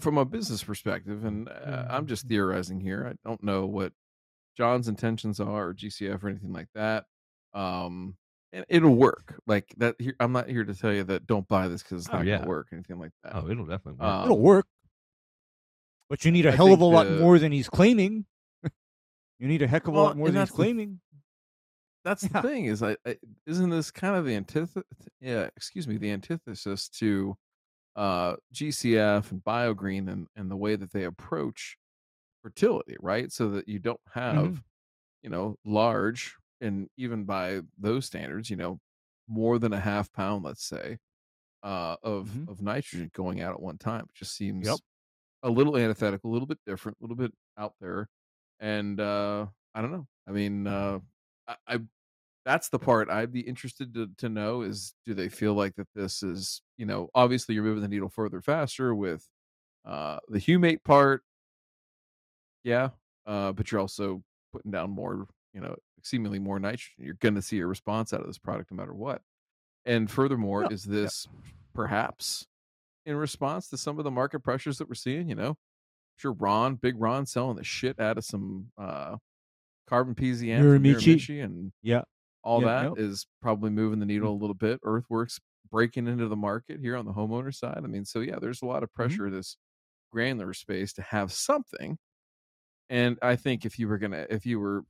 [0.00, 3.06] from a business perspective, and uh, I'm just theorizing here.
[3.10, 3.92] I don't know what
[4.56, 7.04] John's intentions are or GCF or anything like that.
[7.54, 8.16] Um,
[8.52, 9.96] and it'll work like that.
[9.98, 12.26] Here, I'm not here to tell you that don't buy this because it's Oh, not
[12.26, 12.38] yeah.
[12.38, 13.34] gonna work or anything like that.
[13.34, 14.02] Oh, it'll definitely work.
[14.10, 14.66] Um, it'll work.
[16.08, 18.26] But you need a I hell of a lot the- more than he's claiming.
[19.38, 21.00] you need a heck of a Well, lot more than he's claiming.
[22.06, 24.84] That's the thing is I, I isn't this kind of the antithesis
[25.20, 27.36] yeah excuse me the antithesis to
[27.96, 31.78] uh gcf and biogreen and and the way that they approach
[32.42, 34.60] fertility right so that you don't have Mm-hmm.
[35.22, 38.80] you know large and even by those standards you know
[39.28, 40.98] more than a half pound let's say
[41.64, 42.48] uh of Mhm.
[42.48, 44.80] of nitrogen going out at one time it just seems Yep.
[45.42, 48.08] a little antithetical a little bit different a little bit out there
[48.60, 50.98] and uh i don't know i mean uh
[51.48, 51.80] I, I
[52.46, 55.88] that's the part I'd be interested to, to know is do they feel like that
[55.94, 59.28] this is, you know, obviously you're moving the needle further faster with
[59.84, 61.22] uh the humate part.
[62.64, 62.90] Yeah.
[63.26, 67.04] Uh, but you're also putting down more, you know, seemingly more nitrogen.
[67.04, 69.22] You're gonna see a response out of this product no matter what.
[69.84, 70.92] And furthermore, Yeah, is yeah.
[71.02, 71.26] this
[71.74, 72.46] perhaps
[73.04, 75.56] in response to some of the market pressures that we're seeing, you know?
[76.16, 79.16] Sure, Ron, big Ron selling the shit out of some uh
[79.88, 80.60] carbon PZM.
[80.80, 82.02] Miramichi and Yeah.
[82.46, 82.98] All Yeah, that yep.
[82.98, 84.80] is probably moving the needle a little bit.
[84.84, 87.78] Earthworks breaking into the market here on the homeowner side.
[87.78, 88.94] I mean, so yeah, there's a lot of Mhm.
[88.94, 89.56] pressure this
[90.12, 91.98] granular space to have something.
[92.88, 94.84] And I think if you were gonna, if you were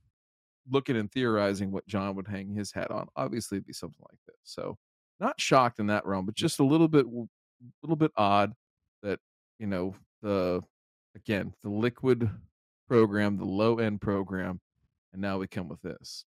[0.69, 4.19] looking and theorizing what John would hang his hat on, obviously it'd be something like
[4.27, 4.37] this.
[4.43, 4.77] So
[5.19, 7.27] not shocked in that realm, but just a little bit, a
[7.83, 8.53] little bit odd
[9.03, 9.19] that
[9.59, 10.63] you know the
[11.15, 12.29] again the liquid
[12.87, 14.61] program, the low end program,
[15.13, 16.25] and now we come with this.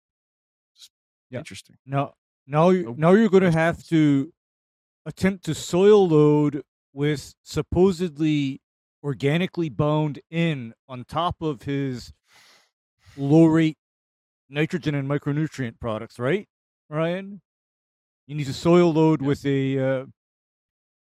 [1.31, 1.38] Yeah.
[1.38, 1.77] interesting.
[1.85, 2.14] Now,
[2.47, 4.33] now, you, now you're going to have to
[5.05, 6.62] attempt to soil load
[6.93, 8.61] with supposedly
[9.03, 12.12] organically bound in on top of his
[13.17, 13.77] low rate
[14.49, 16.49] nitrogen and micronutrient products, right,
[16.88, 17.41] Ryan?
[18.27, 20.07] You need to soil load with a uh,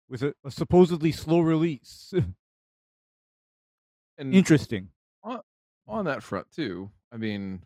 [0.08, 2.12] with a, a supposedly slow release.
[4.18, 4.88] Interesting.
[5.22, 5.40] on
[5.88, 7.62] on, that front too, I mean,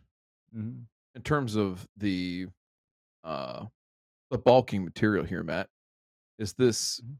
[0.55, 0.85] Mhm.
[1.15, 2.47] In terms of the
[3.23, 3.65] uh
[4.29, 5.69] the bulking material here, Matt,
[6.39, 7.17] is this Mhm.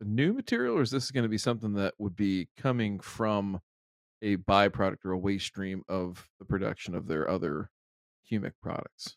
[0.00, 3.60] a new material or is this going to be something that would be coming from
[4.22, 7.70] a byproduct or a waste stream of the production of their other
[8.30, 9.16] humic products?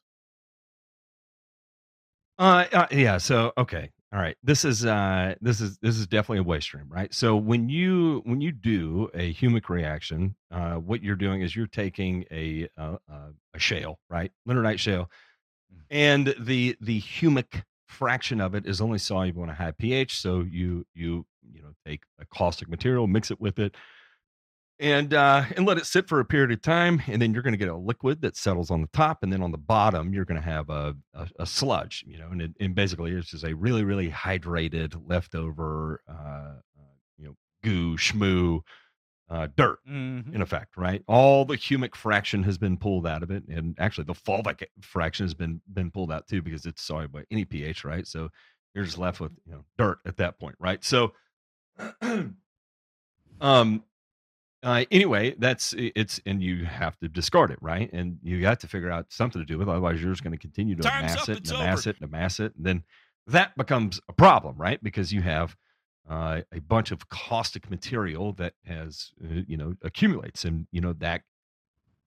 [2.37, 3.17] Uh, uh, yeah.
[3.17, 4.37] So okay, all right.
[4.43, 7.11] This is uh, this is this is definitely a waste stream, right?
[7.11, 11.65] So when you when you do a humic reaction, uh, what you're doing is you're
[11.65, 15.09] taking a uh, uh, a shale, right, leonardite shale,
[15.89, 20.19] and the the humic fraction of it is only soluble in a high pH.
[20.19, 23.75] So you you you know take a caustic material, mix it with it,
[24.83, 27.53] and uh, and let it sit for a period of time, and then you're going
[27.53, 30.25] to get a liquid that settles on the top, and then on the bottom you're
[30.25, 33.45] going to have a, a a sludge, you know, and it, and basically it's just
[33.45, 38.59] a really really hydrated leftover, uh, uh, you know, goo schmoo.
[39.29, 40.35] Uh, dirt Mhm.
[40.35, 41.01] in effect, right?
[41.07, 45.23] All the humic fraction has been pulled out of it, and actually the fulvic fraction
[45.25, 48.05] has been been pulled out too because it's soluble at any pH, right?
[48.05, 48.29] So
[48.75, 50.83] you're just left with you know dirt at that point, right?
[50.83, 51.13] So,
[53.41, 53.83] um,
[54.63, 57.91] uh, anyway, that's it's and you have to discard it, right?
[57.91, 60.31] And you got to figure out something to do with, it, otherwise you're just going
[60.31, 61.89] to continue to Time's amass up, it, and amass over.
[61.89, 62.83] it, and amass it, and then
[63.27, 64.81] that becomes a problem, right?
[64.81, 65.55] Because you have
[66.09, 70.93] uh, a bunch of caustic material that has uh, you know accumulates and you know
[70.93, 71.21] that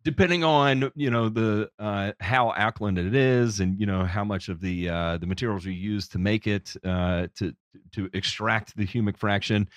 [0.03, 4.49] depending on you know the uh, how alkaline it is and you know how much
[4.49, 7.55] of the uh, the materials you use to make it uh, to
[7.93, 9.69] to extract the humic fraction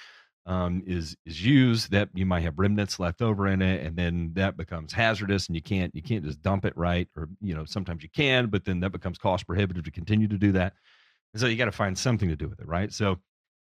[0.49, 4.31] um, is is used that you might have remnants left over in it and then
[4.33, 7.63] that becomes hazardous and you can't you can't just dump it right or you know
[7.65, 10.73] sometimes you can but then that becomes cost prohibitive to continue to do that
[11.33, 13.17] and so you got to find something to do with it right so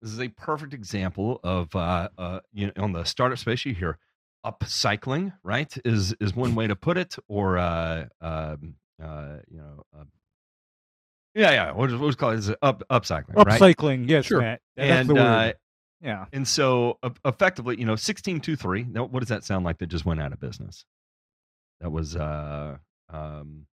[0.02, 3.72] this is a perfect example of uh, uh, you know on the startup space you
[3.74, 3.98] hear
[4.44, 5.72] upcycling, right?
[5.84, 10.02] Is is one way to put it, or uh, um, uh, you know, uh,
[11.34, 11.70] yeah, yeah.
[11.72, 13.60] What's called is it up upcycling, right?
[13.76, 14.40] Upcycling, yes, Sure.
[14.40, 14.60] Matt.
[14.76, 15.52] That- That's And uh,
[16.02, 16.26] yeah.
[16.32, 18.84] and so uh, effectively, you know, sixteen two three.
[18.84, 19.78] Now, what does that sound like?
[19.78, 20.84] That just went out of business.
[21.80, 22.76] That was uh,
[23.10, 23.66] um,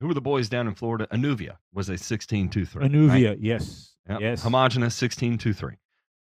[0.00, 1.06] who were the boys down in Florida?
[1.12, 2.84] Anuvia was a sixteen two three.
[2.88, 3.94] Anuvia, yes.
[4.08, 4.20] Yep.
[4.20, 4.42] Yes.
[4.42, 5.74] Two three.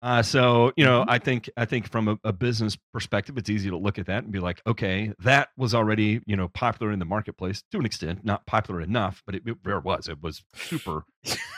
[0.02, 1.10] Uh, so you know, Mhm.
[1.10, 4.24] I think I think from a, a business perspective, it's easy to look at that
[4.24, 7.86] and be like, okay, that was already you know popular in the marketplace to an
[7.86, 10.06] extent, not popular enough, but it, it there was.
[10.08, 11.04] It was super.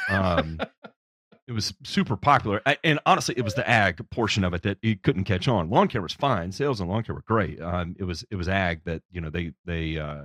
[0.09, 0.59] Um,
[1.49, 4.97] it was super popular, and honestly, it was the ag portion of it that you
[4.97, 5.71] couldn't catch on.
[5.71, 6.53] Lawn care was fine.
[6.53, 7.61] Sales and lawn care were great.
[7.61, 10.25] Um, it was it was ag that you know they they uh,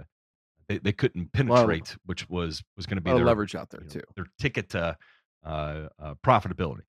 [0.67, 3.87] they, they couldn't penetrate, which was was going to be their leverage out there you
[3.87, 4.01] know, too.
[4.17, 4.97] their ticket to
[5.45, 6.81] uh, uh, profitability.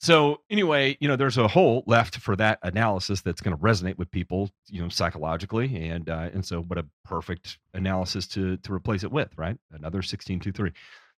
[0.00, 3.96] So anyway, you know, there's a hole left for that analysis that's going to resonate
[3.96, 8.72] with people, you know, psychologically, and uh, and so what a perfect analysis to to
[8.72, 9.56] replace it with, right?
[9.70, 10.72] Another sixteen two three.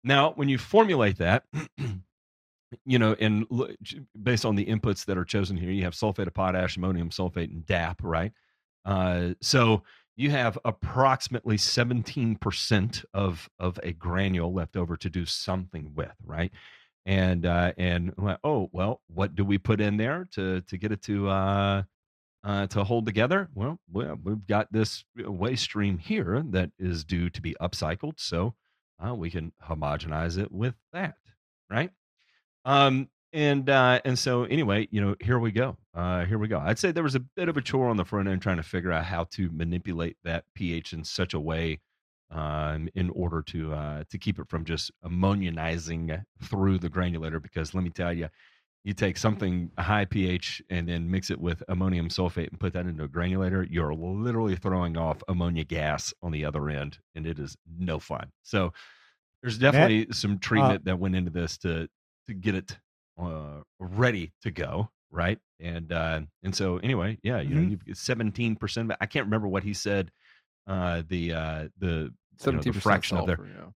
[0.03, 1.45] Now, when you formulate that,
[2.85, 3.47] you know, and
[4.23, 7.51] based on the inputs that are chosen here, you have sulfate of potash, ammonium sulfate,
[7.51, 8.33] and DAP, right?
[8.85, 9.83] Uh, so
[10.17, 16.53] you have approximately 17% of of a granule left over to do something with, right?
[17.07, 18.13] And uh, and
[18.45, 21.83] oh well, what do we put in there to to get it to uh,
[22.45, 23.49] uh, to hold together?
[23.55, 28.55] Well, well, we've got this waste stream here that is due to be upcycled, so
[29.05, 31.17] uh, we can homogenize it with that,
[31.71, 31.91] right?
[32.65, 35.77] Um, and uh, and so anyway, you know, here we go.
[35.95, 36.59] Uh, here we go.
[36.59, 38.63] I'd say there was a bit of a chore on the front end trying to
[38.63, 41.81] figure out how to manipulate that pH in such a way
[42.31, 47.43] um, in order to uh, to keep it from just ammonianizing through the granulator.
[47.43, 48.29] Because let me tell you,
[48.85, 52.73] you take something a high pH and then mix it with ammonium sulfate and put
[52.75, 57.27] that into a granulator, you're literally throwing off ammonia gas on the other end, and
[57.27, 58.31] it is no fun.
[58.43, 58.73] So
[59.43, 61.89] there's definitely some treatment that went into this to
[62.29, 62.79] to get it
[63.21, 65.39] uh, ready to go, right?
[65.61, 67.79] And uh, and so anyway, yeah, you know, Mhm.
[67.87, 68.93] you've seventeen percent.
[69.01, 70.11] I can't remember what he said.
[70.67, 73.71] Uh, the uh, the you know, Seventeen fraction of their Yeah.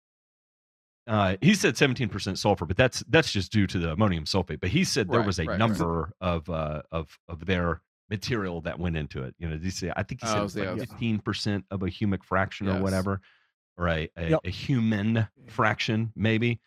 [1.07, 4.59] uh, he said 17% sulfur, but that's that's just due to the ammonium sulfate.
[4.61, 5.59] But he said there Right, was a right, right.
[5.59, 9.33] number of uh, of of their material that went into it.
[9.39, 9.91] You know, did he say?
[9.95, 13.21] I think he said it was like was- 15% of a humic fraction or whatever,
[13.77, 14.39] or a, a, Yep.
[14.45, 16.59] a human fraction maybe.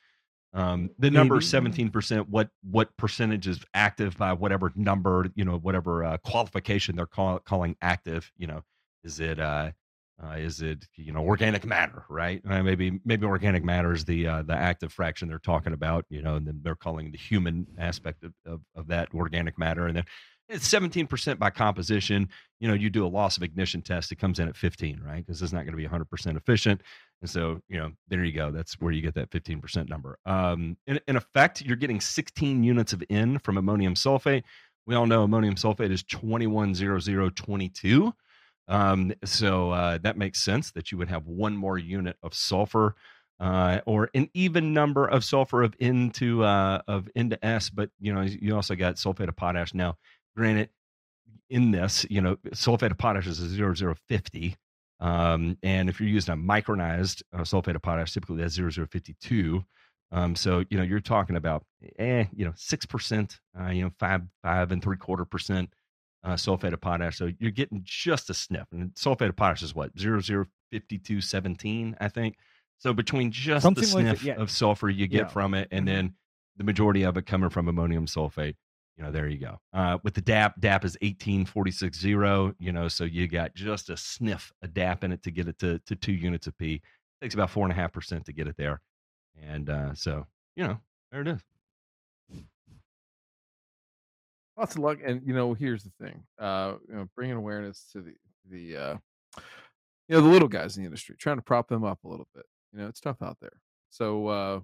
[0.55, 2.29] Um, the number 17%.
[2.29, 5.31] What what percentage is active by whatever number?
[5.35, 8.33] You know, whatever uh, qualification they're call, calling active.
[8.39, 8.63] You know,
[9.05, 9.73] is it uh,
[10.23, 12.41] uh, is it you know organic matter, right?
[12.49, 16.23] Uh, maybe maybe organic matter is the uh, the active fraction they're talking about, you
[16.23, 19.97] know, and then they're calling the human aspect of, of, of that organic matter, and
[19.97, 20.05] then
[20.49, 22.29] it's seventeen percent by composition.
[22.61, 25.25] You know, you do a loss of ignition test, it comes in at fifteen, right?
[25.25, 26.81] Because it's not going to be hundred percent efficient,
[27.21, 28.51] and so you know there you go.
[28.51, 30.19] That's where you get that fifteen percent number.
[30.27, 34.43] Um, in, in effect, you're getting sixteen units of N from ammonium sulfate.
[34.87, 38.15] We all know ammonium sulfate is twenty one zero zero twenty two.
[38.69, 42.97] Um, so uh, that makes sense that you would have one more unit of sulfur,
[43.39, 47.71] uh, or an even number of sulfur of N to uh, of N to S.
[47.71, 49.73] But you know, you also got sulfate of potash.
[49.73, 49.97] Now,
[50.37, 50.71] granted,
[51.49, 54.57] in this, you know, sulfate of potash is a zero zero fifty,
[55.01, 58.87] um, and if you're using a micronized uh, sulfate of potash, typically that's zero zero
[58.91, 59.65] fifty two.
[60.13, 61.65] Um, so you know, you're talking about
[61.99, 65.73] eh, you know, six percent, uh, you know, five five and three quarter percent
[66.25, 67.19] uh, sulfate of potash.
[67.19, 68.67] So you're getting just a sniff.
[68.73, 69.95] And sulfate of potash is what?
[69.97, 72.37] 005217, I think.
[72.79, 74.35] So between just Something the like sniff yeah.
[74.35, 75.29] of sulfur you get Yeah.
[75.29, 75.89] from it, and Mhm.
[75.89, 76.15] then
[76.57, 78.57] the majority of it coming from ammonium sulfate,
[78.97, 79.59] you know, there you go.
[79.73, 84.53] Uh, with the DAP, DAP is 18460, you know, so you got just a sniff
[84.63, 86.81] of DAP in it to get it to, to two units of P.
[87.21, 88.81] takes about four and a half percent to get it there.
[89.41, 90.27] And uh, so,
[90.57, 90.79] you know,
[91.13, 91.41] there it is.
[94.57, 96.23] Lots of luck, and you know, here's the thing.
[96.39, 98.15] Uh, you know, bringing awareness to the
[98.51, 98.97] the uh,
[100.09, 102.27] you know, the little guys in the industry, trying to prop them up a little
[102.35, 102.47] bit.
[102.73, 103.61] You know, it's tough out there.
[103.91, 104.61] So uh,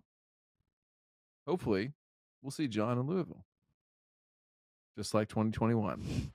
[1.47, 1.93] hopefully,
[2.41, 3.45] we'll see John in Louisville,
[4.97, 6.33] just like 2021.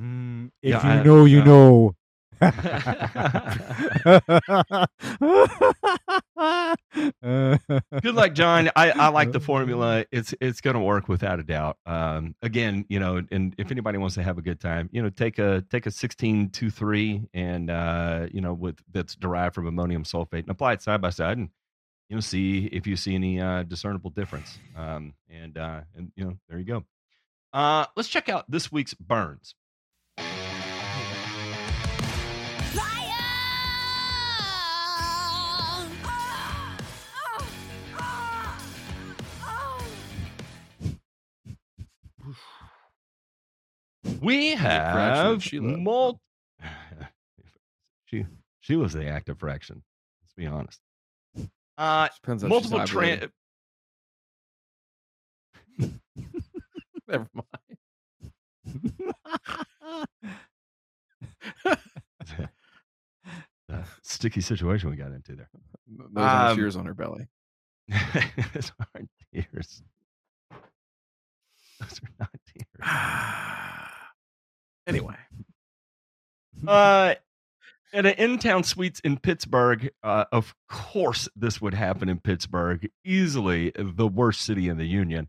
[0.00, 1.94] Mm, if Yeah, you I- know, you uh, know.
[7.22, 8.70] Good luck, John.
[8.76, 10.04] I, I like the formula.
[10.12, 11.76] It's it's going to work without a doubt.
[11.86, 15.10] Um, again, you know, and if anybody wants to have a good time, you know,
[15.10, 19.66] take a take a sixteen two three and uh, you know, with that's derived from
[19.66, 21.48] ammonium sulfate and apply it side by side and
[22.08, 24.58] you know see if you see any uh, discernible difference.
[24.76, 26.84] Um, and uh, and you know, there you go.
[27.52, 29.54] Uh, let's check out this week's burns.
[44.20, 45.78] We have Sheila.
[45.78, 46.20] mul-
[48.04, 48.26] she
[48.60, 49.82] she was the active fraction.
[50.22, 50.80] Let's be honest.
[51.78, 53.30] Uh, Depends on multiple she's tra- vibrating.
[57.10, 57.46] Never mind.
[64.02, 65.48] sticky situation we got into there.
[65.86, 67.28] Those are Um, tears on her belly.
[67.88, 69.82] Those aren't tears.
[71.80, 72.66] Those are not tears.
[74.86, 75.16] anyway,
[76.66, 77.14] Uh,
[77.92, 82.88] at an InTown Suites in Pittsburgh, uh, of course, this would happen in Pittsburgh.
[83.04, 85.28] Easily the worst city in the union.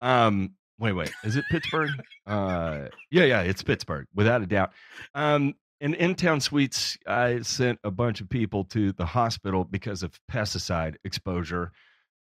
[0.00, 1.90] Um, wait, wait, is it Pittsburgh?
[2.26, 4.72] uh, yeah, yeah, it's Pittsburgh, without a doubt.
[5.14, 10.18] Um, in InTown Suites, I sent a bunch of people to the hospital because of
[10.30, 11.72] pesticide exposure.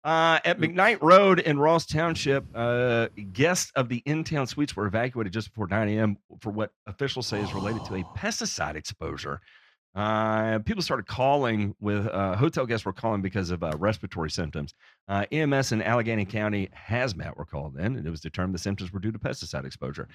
[0.05, 5.33] Uh, at McKnight Road in Ross Township, uh, guests of the InTown Suites were evacuated
[5.33, 6.17] just before 9 a.m.
[6.41, 9.41] for what officials say is related to a pesticide exposure.
[9.95, 14.73] Uh, people started calling with uh, hotel guests were calling because of uh, respiratory symptoms.
[15.07, 18.93] Uh, EMS in Allegheny County hazmat were called in, and it was determined the symptoms
[18.93, 20.09] were due to pesticide exposure.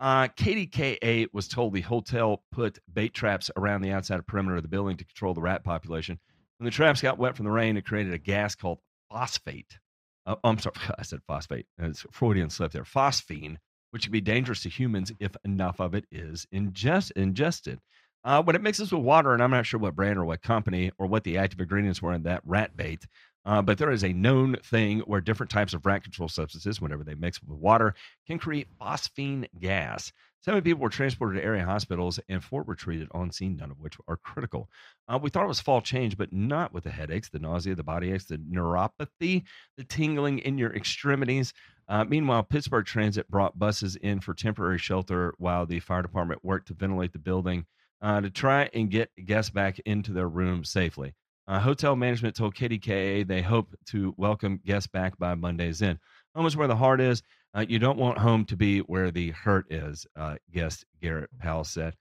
[0.00, 4.68] Uh, KDKA was told the hotel put bait traps around the outside perimeter of the
[4.68, 6.18] building to control the rat population.
[6.58, 8.78] When the traps got wet from the rain, it created a gas called
[9.10, 9.78] phosphate.
[10.26, 11.66] Uh, I'm sorry, I said phosphate.
[11.78, 12.84] It's Freudian slip there.
[12.84, 13.58] Phosphine,
[13.92, 17.78] which can be dangerous to humans if enough of it is ingest- ingested.
[18.22, 20.90] Uh, when it mixes with water, and I'm not sure what brand or what company
[20.98, 23.06] or what the active ingredients were in that rat bait,
[23.46, 27.02] uh, but there is a known thing where different types of rat control substances, whenever
[27.02, 27.94] they mix with water,
[28.26, 30.12] can create phosphine gas.
[30.42, 33.78] Seven people were transported to area hospitals and four were treated on scene, none of
[33.78, 34.70] which are critical.
[35.08, 37.82] Uh, we thought it was fall change, but not with the headaches, the nausea, the
[37.82, 39.42] body aches, the neuropathy,
[39.76, 41.52] the tingling in your extremities.
[41.88, 46.68] Uh, meanwhile, Pittsburgh Transit brought buses in for temporary shelter while the fire department worked
[46.68, 47.66] to ventilate the building
[48.02, 51.14] uh, to try and get guests back into their rooms safely.
[51.46, 55.98] Uh, hotel management told KDKA they hope to welcome guests back by Monday's end.
[56.34, 57.22] Home is where the heart is.
[57.54, 61.64] Uh, you don't want home to be where the hurt is, uh, guest Garrett Powell
[61.64, 61.94] said.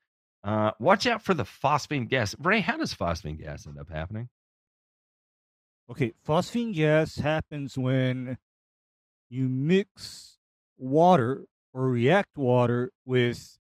[0.44, 2.36] Uh, watch out for the phosphine gas.
[2.40, 4.30] Ray, how does phosphine gas end up happening?
[5.90, 8.38] Okay, phosphine gas happens when
[9.30, 10.38] you mix
[10.78, 13.58] water or react water with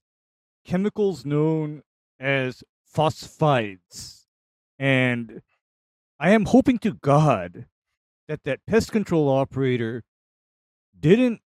[0.66, 1.82] chemicals known
[2.20, 2.64] as
[2.96, 4.26] phosphides.
[4.78, 5.42] And
[6.20, 7.66] I am hoping to God
[8.28, 10.04] that that pest control operator
[10.98, 11.42] didn't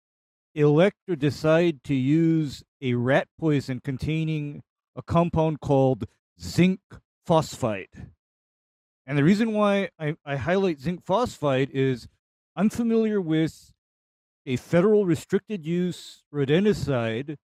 [0.55, 4.63] elect or decide to use a rat poison containing
[4.97, 6.05] a compound called
[6.41, 6.81] zinc
[7.27, 8.11] phosphide.
[9.07, 12.09] And the reason why I, I highlight zinc phosphide is
[12.55, 13.73] I'm familiar with
[14.45, 17.37] a federal restricted use rodenticide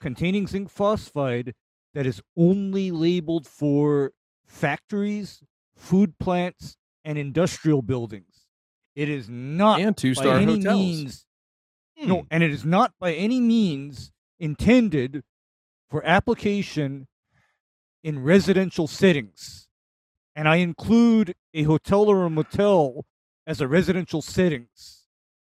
[0.00, 1.54] containing zinc phosphide
[1.94, 4.12] that is only labeled for
[4.46, 5.42] factories,
[5.76, 8.46] food plants, and industrial buildings.
[8.94, 10.76] It is not and two by star any hotels.
[10.78, 11.26] means
[11.98, 12.08] Hmm.
[12.08, 15.22] no, and it is not by any means intended
[15.88, 17.06] for application
[18.02, 19.68] in residential settings.
[20.36, 23.06] And I include a hotel or a motel
[23.46, 25.06] as a residential settings.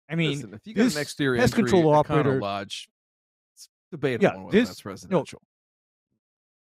[0.09, 2.89] I mean, Listen, if you got this an exterior pest entry control at operator- Lodge,
[3.55, 5.41] it's debatable Yeah, on whether this- that's residential.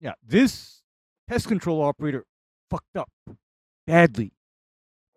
[0.01, 0.81] Yeah, this
[1.27, 2.25] pest control operator
[2.69, 3.09] fucked up
[3.85, 4.33] badly.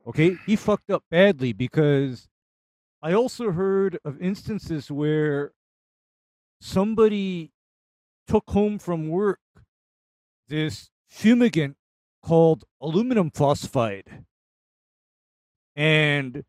[0.07, 2.29] Okay, he fucked up badly because
[3.03, 5.53] I also heard of instances where
[6.61, 7.53] somebody
[8.27, 9.41] took home from work
[10.49, 11.75] this fumigant
[12.23, 14.25] called aluminum phosphide.
[15.75, 16.45] And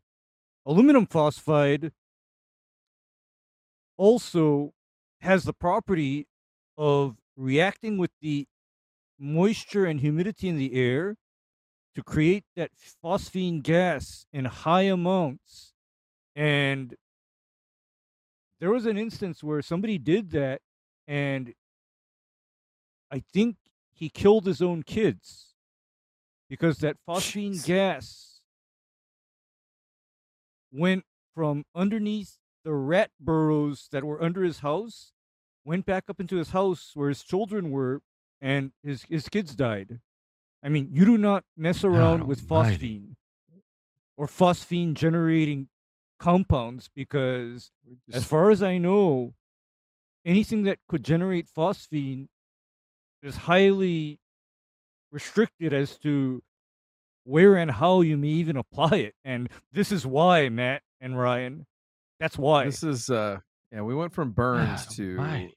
[0.66, 1.92] aluminum phosphide
[3.96, 4.72] also
[5.20, 6.26] has the property
[6.76, 8.46] of reacting with the
[9.18, 11.16] moisture and humidity in the air
[11.94, 12.70] to create that
[13.02, 15.72] phosphine gas in high amounts.
[16.34, 16.96] And
[18.60, 20.60] there was an instance where somebody did that,
[21.06, 21.54] and
[23.10, 23.56] I think
[23.92, 25.54] he killed his own kids
[26.48, 27.66] because that phosphine Jeez.
[27.66, 28.40] gas
[30.72, 31.04] went
[31.34, 35.13] from underneath the rat burrows that were under his house,
[35.64, 38.00] went back up into his house where his children were,
[38.40, 40.00] and his his kids died.
[40.62, 43.00] I mean, you do not mess around with almighty.
[43.00, 43.16] phosphine
[44.16, 45.68] or phosphine generating
[46.18, 49.34] compounds because We're as far as I know,
[50.24, 52.28] anything that could generate phosphine
[53.22, 54.20] is highly
[55.10, 56.42] restricted as to
[57.24, 59.14] where and how you may even apply it.
[59.24, 61.66] And this is why, Matt and Ryan,
[62.20, 62.64] that's why.
[62.66, 63.38] This is uh
[63.74, 65.54] yeah, we went from burns God to almighty.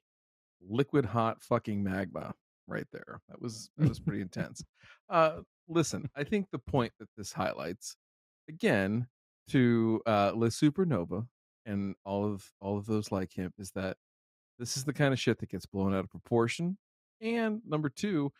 [0.67, 2.33] liquid hot fucking magma
[2.67, 3.21] right there.
[3.29, 4.63] That was that was pretty intense.
[5.09, 5.39] Uh
[5.69, 7.95] listen, I think the point that this highlights
[8.49, 9.07] again
[9.49, 11.25] to uh Le Supernova
[11.65, 13.97] and all of all of those like him is that
[14.59, 16.77] this is the kind of shit that gets blown out of proportion.
[17.21, 18.31] And number two,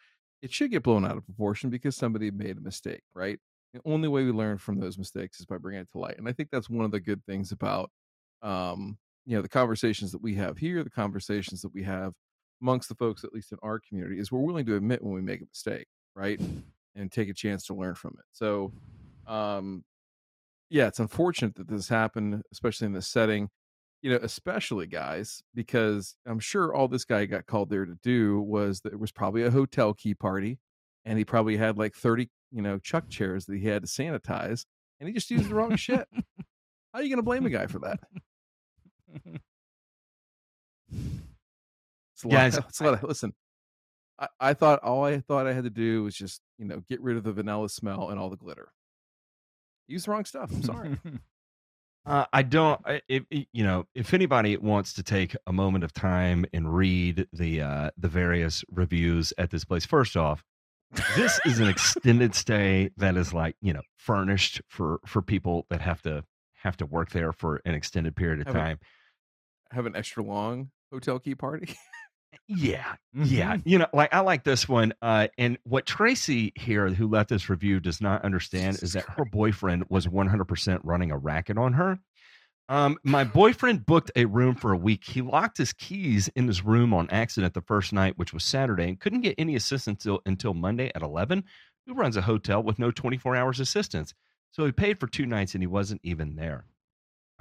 [0.42, 3.40] it should get blown out of proportion because somebody made a mistake, right?
[3.74, 6.18] The only way we learn from those mistakes is by bringing it to light.
[6.18, 7.92] And I think that's one of the good things about
[8.42, 8.98] um,
[9.28, 12.14] you know, the conversations that we have here, the conversations that we have
[12.62, 15.22] amongst the folks, at least in our community, is we're willing to admit when we
[15.22, 16.40] make a mistake, right?
[16.96, 18.26] And take a chance to learn from it.
[18.32, 18.72] So
[19.28, 19.84] um
[20.70, 23.50] yeah, it's unfortunate that this happened, especially in this setting
[24.02, 28.40] you know, especially guys, because I'm sure all this guy got called there to do
[28.40, 30.60] was that it was probably a hotel key party,
[31.06, 34.66] and he probably had like 30, you know, chuck chairs that he had to sanitize,
[35.00, 36.08] and he just used the wrong shit.
[36.94, 38.00] How are you going to blame a guy for that?
[40.92, 43.34] It's a lot, Guys, it's a lot of, listen,
[44.20, 47.02] I, I thought all I thought I had to do was just, you know, get
[47.02, 48.70] rid of the vanilla smell and all the glitter.
[49.88, 50.52] Use the wrong stuff.
[50.52, 50.98] I'm sorry.
[52.06, 52.80] Uh, I don't.
[52.86, 57.28] I- If you know, if anybody wants to take a moment of time and read
[57.34, 60.42] the uh, the various reviews at this place, first off,
[61.18, 65.82] this is an extended stay that is like you know furnished for for people that
[65.82, 66.24] have to
[66.64, 68.80] have to work there for an extended period of time.
[69.72, 71.76] Have an extra long hotel key party.
[72.50, 73.56] Yeah, yeah.
[73.58, 73.62] Mhm.
[73.66, 74.94] You know, like I like this one.
[75.02, 79.26] Uh, and what Tracy here, who left this review, does not understand is that her
[79.26, 82.00] boyfriend was 100% running a racket on her.
[82.70, 85.04] Um, my boyfriend booked a room for a week.
[85.06, 88.84] He locked his keys in his room on accident the first night, which was Saturday,
[88.90, 91.44] and couldn't get any assistance until, until Monday at 11.
[91.86, 94.14] Who runs a hotel with no 24 hours assistance?
[94.52, 96.66] So he paid for two nights and he wasn't even there.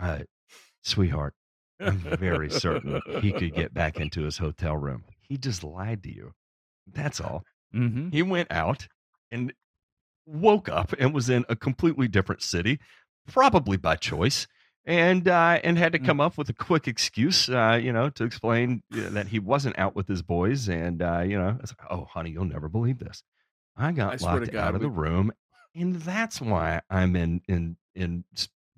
[0.01, 0.21] Uh,
[0.83, 1.35] sweetheart,
[1.81, 5.05] I'm very certain he could get back into his hotel room.
[5.21, 6.33] He just lied to you.
[6.93, 7.45] That's all.
[7.75, 8.11] Mm-hmm.
[8.11, 8.87] He went out
[9.31, 9.53] and
[10.25, 12.79] woke up and was in a completely different city,
[13.27, 14.47] probably by choice,
[14.85, 16.07] and uh, and had to Mm.
[16.07, 19.97] come up with a quick excuse, uh, you know, to explain that he wasn't out
[19.97, 20.69] with his boys.
[20.69, 23.23] And uh, you know, it's like, oh, honey, you'll never believe this.
[23.77, 25.33] I got I locked God, out of we- the room,
[25.75, 28.25] and that's why I'm in in in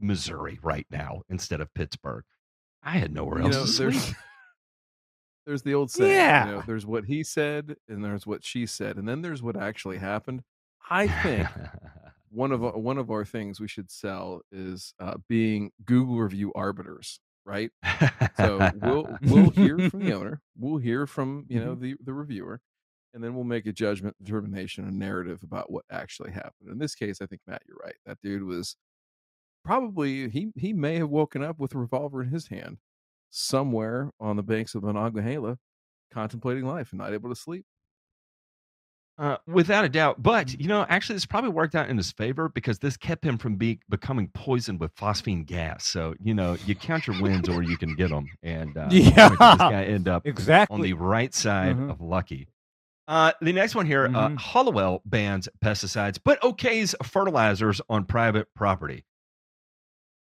[0.01, 2.25] Missouri right now instead of Pittsburgh.
[2.83, 4.17] I had nowhere You else know, to there's sleep.
[5.47, 6.11] there's the old saying.
[6.13, 6.47] Yeah.
[6.47, 9.57] You know, there's what he said, and there's what she said, and then there's what
[9.57, 10.43] actually happened.
[10.91, 11.49] I think
[12.31, 16.53] one of our- one of our things we should sell is uh, being Google review
[16.55, 17.71] arbiters, right?
[18.37, 22.61] So we'll we'll hear from the owner, we'll hear from you know the the reviewer,
[23.15, 26.71] and then we'll make a judgment determination, a narrative about what actually happened.
[26.71, 27.97] In this case, I think Matt, you're right.
[28.07, 28.77] That dude was
[29.65, 32.79] probably he he may have woken up with a revolver in his hand
[33.31, 35.59] somewhere on the banks of Monongahela,
[36.13, 37.65] contemplating life and not able to sleep.
[39.19, 40.15] Uh, without a doubt.
[40.15, 40.23] Mm-hmm.
[40.23, 43.37] But, you know, actually, this probably worked out in his favor because this kept him
[43.37, 45.85] from be- becoming poisoned with phosphine gas.
[45.85, 48.27] So, you know, you count your wins or you can get them.
[48.45, 49.29] And uh, Yeah.
[49.31, 50.75] this guy end up Exactly.
[50.77, 51.91] on the right side Mhm.
[51.91, 52.47] of lucky.
[53.09, 54.39] Uh, the next one here uh, Mhm.
[54.41, 59.05] Hallowell bans pesticides, but okays fertilizers on private property.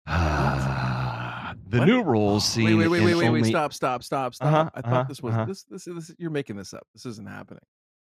[0.08, 3.45] Ah, the new rules seem Wait, wait, wait, wait, wait, wait!
[3.45, 4.47] Stop, stop, stop, stop!
[4.47, 5.45] Uh-huh, I thought uh-huh, this was uh-huh.
[5.45, 5.86] this, this.
[5.86, 6.88] This you're making this up.
[6.93, 7.64] This isn't happening.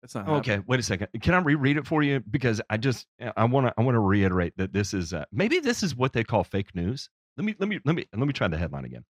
[0.03, 0.64] That's not Okay, happening.
[0.68, 1.09] wait a second.
[1.22, 2.20] Can I reread it for you?
[2.30, 5.61] Because I just I want to I want to reiterate that this is uh, maybe
[5.61, 7.09] this is what they call fake news.
[7.36, 9.05] Let me let me let me let me try the headline again.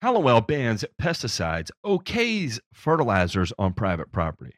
[0.00, 4.54] Hallowell bans pesticides, okays fertilizers on private property.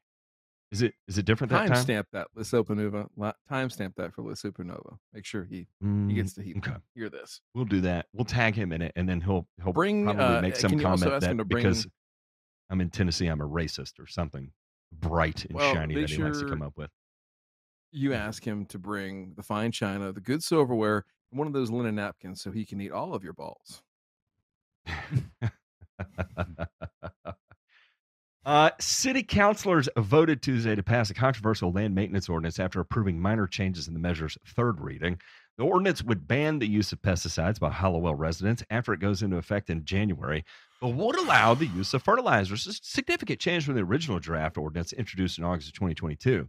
[0.74, 1.84] Is it is it different that time?
[1.86, 3.06] Timestamp that, La Supernova.
[3.48, 4.96] Timestamp that for La Supernova.
[5.12, 7.40] Make sure he he Mm, gets to he- okay, hear this.
[7.54, 8.06] we'll do that.
[8.12, 10.80] We'll tag him in it, and then he'll he'll Bring, probably uh, make some can
[10.80, 11.86] you also comment that bring- because
[12.70, 14.50] I'm in Tennessee, I'm a racist or something
[14.92, 16.90] bright and Well, shiny that he likes to come up with.
[17.92, 21.70] You ask him to bring the fine china, the good silverware, and one of those
[21.70, 23.80] linen napkins so he can eat all of your balls.
[28.44, 33.46] uh, city councilors voted Tuesday to pass a controversial land maintenance ordinance after approving minor
[33.46, 35.18] changes in the measure's third reading.
[35.56, 39.36] The ordinance would ban the use of pesticides by Hallowell residents after it goes into
[39.36, 40.44] effect in January,
[40.80, 44.92] but would allow the use of fertilizers, a significant change from the original draft ordinance
[44.92, 46.48] introduced in August of 2022.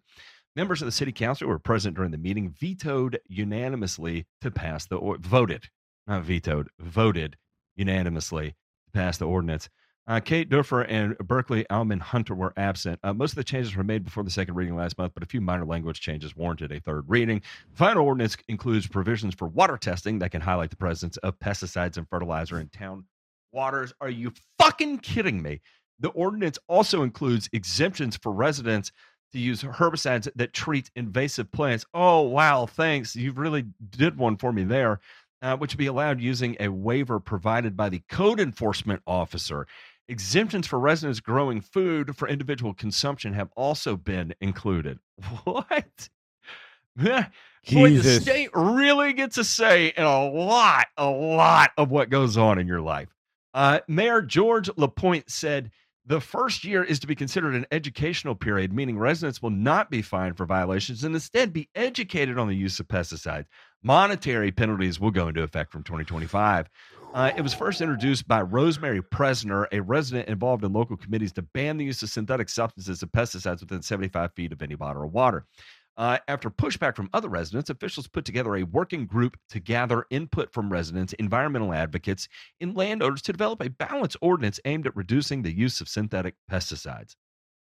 [0.55, 4.85] Members of the city council who were present during the meeting vetoed unanimously to pass
[4.87, 5.69] the or voted,
[6.07, 7.37] not vetoed, voted
[7.75, 8.49] unanimously
[8.85, 9.69] to pass the ordinance.
[10.07, 12.99] Uh, Kate Dufour and Berkeley Almand-Hunter were absent.
[13.03, 15.25] Uh, most of the changes were made before the second reading last month, but a
[15.25, 17.41] few minor language changes warranted a third reading.
[17.71, 21.97] The final ordinance includes provisions for water testing that can highlight the presence of pesticides
[21.97, 23.05] and fertilizer in town
[23.51, 23.93] waters.
[23.99, 25.61] Are you fucking kidding me?
[25.99, 28.91] The ordinance also includes exemptions for residents
[29.31, 31.83] to use herbicides that treat invasive plants.
[31.95, 32.67] Oh, wow.
[32.67, 33.15] Thanks.
[33.15, 34.99] You really did one for me there,
[35.41, 39.65] uh, which would be allowed using a waiver provided by the code enforcement officer.
[40.07, 44.99] Exemptions for residents growing food for individual consumption have also been included.
[45.43, 46.09] What?
[47.71, 52.37] Boy, the state really gets a say in a lot, a lot of what goes
[52.37, 53.09] on in your life.
[53.53, 55.71] Uh, Mayor George Lapointe said
[56.05, 60.03] the first year is to be considered an educational period, meaning residents will not be
[60.03, 63.47] fined for violations and instead be educated on the use of pesticides.
[63.86, 66.67] Monetary penalties will go into effect from 2025.
[67.13, 71.43] Uh, it was first introduced by Rosemary Presner, a resident involved in local committees to
[71.43, 75.13] ban the use of synthetic substances and pesticides within 75 feet of any body of
[75.13, 75.45] water.
[75.97, 80.51] Uh, after pushback from other residents, officials put together a working group to gather input
[80.51, 82.27] from residents, environmental advocates,
[82.59, 87.15] and landowners to develop a balanced ordinance aimed at reducing the use of synthetic pesticides.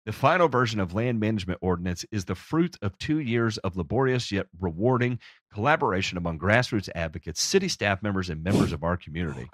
[0.06, 4.30] The final version of Land Management Ordinance is the fruit of two years of laborious
[4.30, 5.18] yet rewarding
[5.52, 9.50] collaboration among grassroots advocates, city staff members, and members of our community.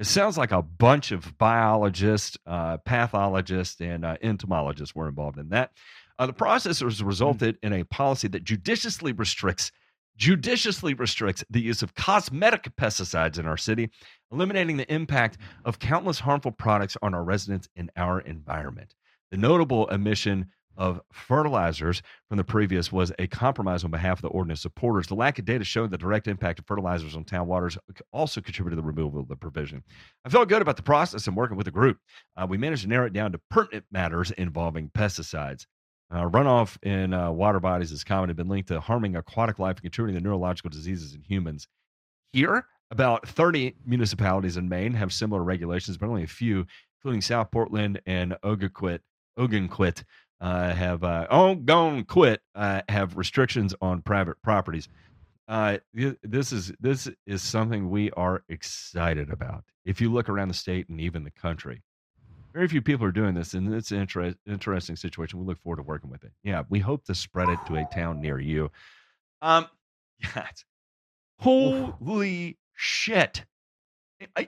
[0.00, 5.50] It sounds like a bunch of biologists, uh, pathologists, and uh, entomologists were involved in
[5.50, 5.70] that.
[6.18, 9.70] Uh, the process has resulted in a policy that judiciously restricts
[10.16, 13.88] judiciously restricts the use of cosmetic pesticides in our city,
[14.30, 18.94] eliminating the impact of countless harmful products on our residents and our environment.
[19.32, 24.28] The notable omission of fertilizers from the previous was a compromise on behalf of the
[24.28, 25.06] ordinance supporters.
[25.06, 27.78] The lack of data showing the direct impact of fertilizers on town waters
[28.12, 29.84] also contributed to the removal of the provision.
[30.26, 31.96] I felt good about the process and working with the group.
[32.36, 35.64] Uh, we managed to narrow it down to pertinent matters involving pesticides.
[36.10, 39.76] Uh, runoff in uh, water bodies is common and been linked to harming aquatic life
[39.76, 41.68] and contributing to neurological diseases in humans.
[42.34, 46.66] Here, about 30 municipalities in Maine have similar regulations, but only a few,
[46.98, 48.98] including South Portland and Ogunquit,
[49.38, 50.04] Ogunquit
[50.40, 54.88] uh, have uh, oh gone quit uh, have restrictions on private properties.
[55.48, 55.78] Uh,
[56.22, 59.64] this is this is something we are excited about.
[59.84, 61.82] If you look around the state and even the country,
[62.52, 65.38] very few people are doing this, and it's an inter- interesting situation.
[65.38, 66.32] We look forward to working with it.
[66.42, 68.70] Yeah, we hope to spread it to a town near you.
[69.40, 69.66] Um,
[70.18, 70.64] yes.
[71.38, 73.44] Holy shit!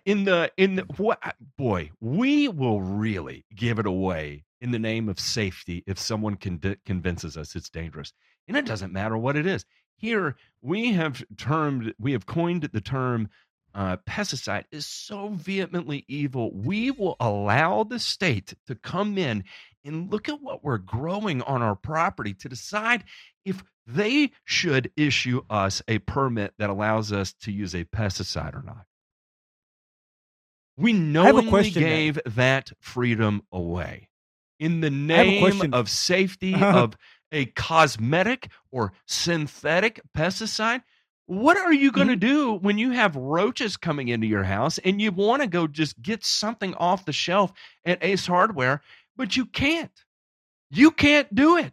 [0.04, 1.18] In the in the what
[1.56, 6.76] boy, we will really give it away in the name of safety if someone con-
[6.86, 8.14] convinces us it's dangerous,
[8.48, 9.66] and it doesn't matter what it is.
[9.98, 13.28] Here we have termed we have coined the term
[13.74, 19.44] uh, pesticide is so vehemently evil, we will allow the state to come in
[19.84, 23.04] and look at what we're growing on our property to decide
[23.44, 28.62] if they should issue us a permit that allows us to use a pesticide or
[28.62, 28.86] not.
[30.76, 34.08] We knowingly gave that freedom away
[34.64, 36.96] in the I name of safety of
[37.32, 40.82] a cosmetic or synthetic pesticide.
[41.26, 41.92] What are you Mm-hmm.
[41.92, 45.48] going to do when you have roaches coming into your house and you want to
[45.48, 47.52] go just get something off the shelf
[47.84, 48.82] at Ace Hardware,
[49.16, 49.92] but you can't?
[50.70, 51.72] You can't do it.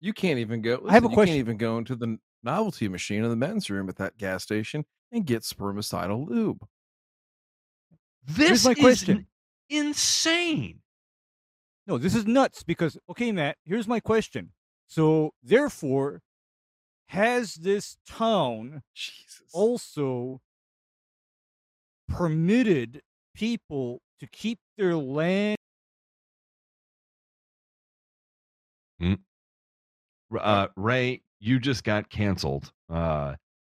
[0.00, 0.82] You can't even go.
[0.88, 1.34] I have a you question.
[1.34, 4.84] can't even go into the novelty machine in the men's room at that gas station
[5.12, 6.66] and get spermicidal lube.
[8.26, 9.26] This my is question.
[9.70, 10.80] insane.
[11.86, 14.52] No, this is nuts because okay, Matt, here's my question.
[14.86, 16.20] So therefore,
[17.08, 19.42] has this town Jesus.
[19.52, 20.40] also
[22.08, 23.02] permitted
[23.34, 25.56] people to keep their land
[30.38, 32.72] Uh, Ray, you just got canceled.
[32.88, 33.34] Uh,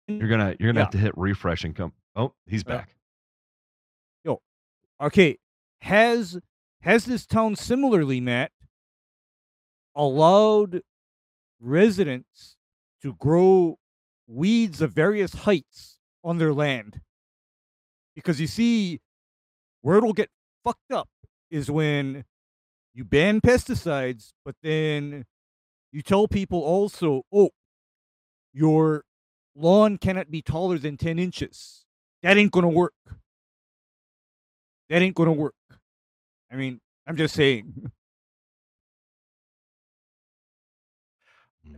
[0.07, 0.83] you're gonna you're gonna Yeah.
[0.85, 1.93] have to hit refresh and come.
[2.15, 2.77] Oh, he's Yeah.
[2.77, 2.95] back.
[5.01, 5.37] okay
[5.81, 6.39] has
[6.84, 8.51] has this town similarly matt
[9.95, 10.81] allowed
[11.59, 12.55] residents
[13.01, 13.77] to grow
[14.27, 17.01] weeds of various heights on their land?
[18.15, 18.99] Because you see
[19.81, 20.29] where it'll get
[20.63, 21.09] fucked up
[21.51, 22.23] is when
[22.93, 25.25] you ban pesticides but then
[25.91, 27.49] you tell people also oh
[28.53, 29.03] your
[29.55, 31.86] lawn cannot be taller than 10 inches.
[32.21, 32.93] That ain't gonna work.
[34.89, 35.55] That ain't gonna work.
[36.53, 37.91] I mean, I'm just saying.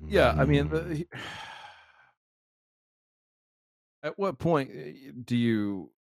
[0.08, 0.72] Yeah, I mean, Mm.
[0.72, 1.08] the,
[4.04, 5.92] at what point uh, do you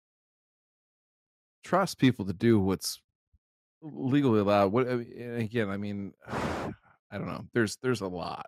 [1.64, 3.00] trust people to do what's
[3.82, 4.72] legally allowed?
[4.72, 5.70] What I mean, again?
[5.70, 6.72] I mean, I
[7.12, 7.44] don't know.
[7.52, 8.46] There's there's a lot.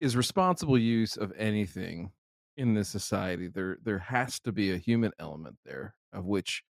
[0.00, 2.12] Is responsible use of anything
[2.56, 3.48] in this society?
[3.48, 6.62] There there has to be a human element there of which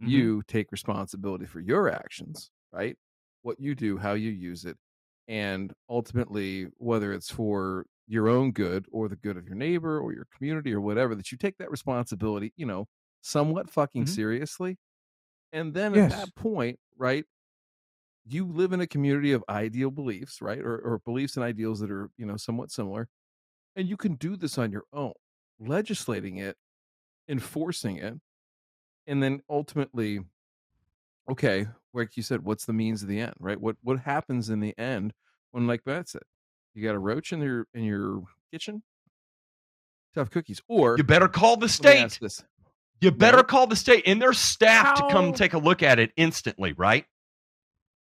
[0.00, 0.26] Mhm.
[0.28, 2.96] you take responsibility for your actions, right?
[3.42, 4.78] What you do, how you use it,
[5.28, 10.12] and ultimately whether it's for your own good or the good of your neighbor or
[10.12, 12.86] your community or whatever that you take that responsibility you know
[13.22, 14.06] somewhat fucking Mhm.
[14.06, 14.78] seriously
[15.52, 15.96] and then Yes.
[15.96, 17.24] at that point right
[18.24, 21.90] you live in a community of ideal beliefs right or, or beliefs and ideals that
[21.90, 23.08] are you know somewhat similar
[23.76, 25.12] and you can do this on your own
[25.60, 26.56] legislating it
[27.28, 28.14] enforcing it
[29.06, 30.20] and then ultimately
[31.30, 34.60] okay like you said what's the means of the end right what what happens in
[34.60, 35.12] the end
[35.52, 36.22] when like Matt said
[36.74, 38.82] you got a roach in your in your kitchen
[40.14, 42.20] tough cookies or You better call the let me ask state.
[42.20, 42.44] this
[43.00, 43.42] You better No.
[43.42, 47.04] call the state and their staff to come take a look at it instantly, right?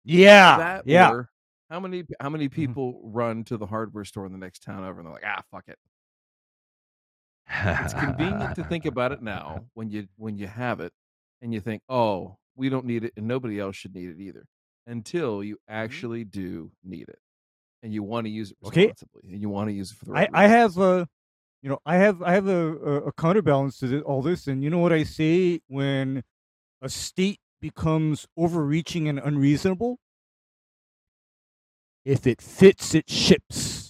[0.03, 1.23] Yeah, that yeah.
[1.69, 4.99] how many how many people run to the hardware store in the next town over
[4.99, 5.77] and they're like ah fuck it
[7.65, 10.91] it's convenient to think about it now when you when you have it
[11.41, 14.45] and you think oh we don't need it and nobody else should need it either
[14.87, 15.73] until you mm-hmm.
[15.75, 17.19] actually do need it
[17.83, 18.87] and you want to use it Okay.
[18.87, 20.75] responsibly and you want to use it for the right I reasons.
[20.75, 21.07] have a,
[21.61, 24.69] you know, I have I have a, a, a counterbalance to all this, and you
[24.69, 26.23] know what I say when
[26.81, 29.97] a state becomes overreaching and unreasonable.
[32.05, 33.82] If it fits, it ships.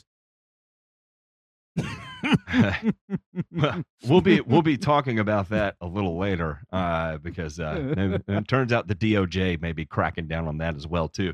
[4.07, 8.47] we'll be we'll be talking about that a little later uh, because uh, it, it
[8.47, 11.33] turns out the DOJ may be cracking down on that as well too.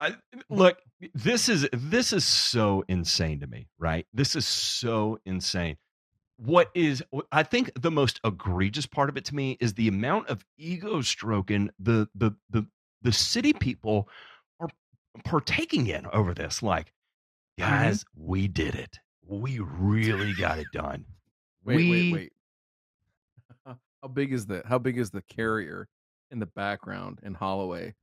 [0.00, 0.16] I,
[0.50, 0.78] look,
[1.14, 4.06] this is this is so insane to me, right?
[4.12, 5.76] This is so insane.
[6.36, 10.28] What is I think the most egregious part of it to me is the amount
[10.28, 12.66] of ego stroking the the the
[13.02, 14.08] the city people
[14.58, 14.68] are
[15.24, 16.62] partaking in over this.
[16.62, 16.92] Like,
[17.60, 17.70] Mm-hmm.
[17.70, 18.98] guys, we did it.
[19.26, 21.06] We really got it done.
[21.64, 22.32] Wait, we, wait, wait.
[24.02, 25.88] How big is the how big is the carrier
[26.30, 27.94] in the background in Holloway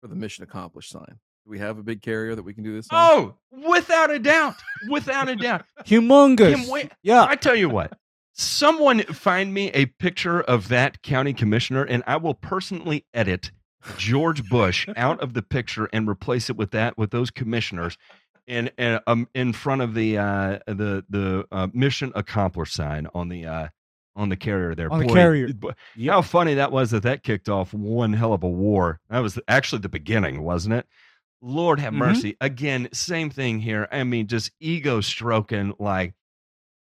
[0.00, 1.18] for the mission accomplished sign?
[1.44, 2.98] Do we have a big carrier that we can do this on?
[2.98, 3.34] Oh,
[3.68, 4.54] without a doubt,
[4.88, 5.66] without a doubt.
[5.84, 6.54] Humongous.
[6.54, 7.24] Kim, wait, yeah.
[7.24, 7.92] I tell you what,
[8.32, 13.50] someone find me a picture of that county commissioner, and I will personally edit
[13.98, 17.98] George Bush out of the picture and replace it with that with those commissioners,
[18.50, 23.28] in in, um, in front of the uh, the the uh, mission accomplished sign on
[23.28, 23.68] the uh,
[24.16, 24.92] on the carrier there.
[24.92, 25.52] On the carrier.
[25.54, 26.12] boy, Yep.
[26.12, 29.00] How funny that was that that kicked off one hell of a war.
[29.08, 30.86] That was actually the beginning, wasn't it?
[31.40, 31.98] Lord have Mhm.
[31.98, 32.36] mercy.
[32.40, 33.88] Again, same thing here.
[33.90, 36.14] I mean, just ego stroking like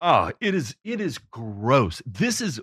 [0.00, 2.02] oh, it is it is gross.
[2.06, 2.60] This is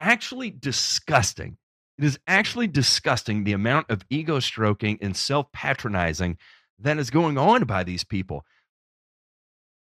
[0.00, 1.58] actually disgusting.
[1.98, 6.38] It is actually disgusting the amount of ego stroking and self-patronizing
[6.80, 8.44] that is going on by these people.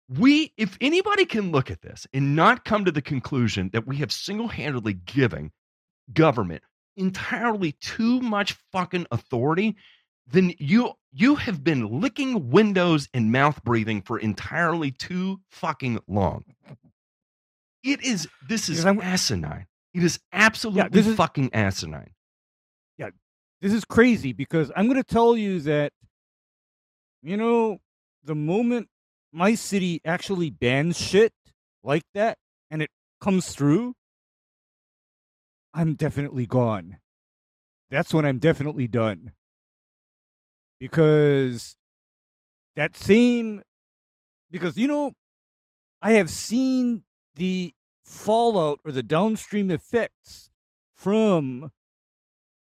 [0.09, 3.97] We, if anybody can look at this and not come to the conclusion that we
[3.97, 5.53] have single-handedly given
[6.13, 6.63] government
[6.97, 9.77] entirely too much fucking authority,
[10.27, 16.45] then you you have been licking windows and mouth breathing for entirely too fucking long.
[17.83, 19.67] It is this is asinine.
[19.95, 22.11] It is absolutely this is- fucking asinine.
[22.99, 23.11] Yeah.
[23.61, 25.93] This is crazy because I'm going to tell you that,
[27.23, 27.79] you know,
[28.23, 28.89] the moment
[29.33, 31.33] my city actually bans shit
[31.83, 32.39] like that
[32.71, 32.91] and it
[33.21, 33.95] comes through,
[35.75, 36.99] I'm definitely gone.
[37.91, 39.33] That's when I'm definitely done.
[40.81, 41.77] Because
[42.77, 43.63] that same,
[44.51, 45.13] because, you know,
[46.01, 47.03] I have seen
[47.35, 47.73] the
[48.05, 50.51] fallout or the downstream effects
[50.97, 51.71] from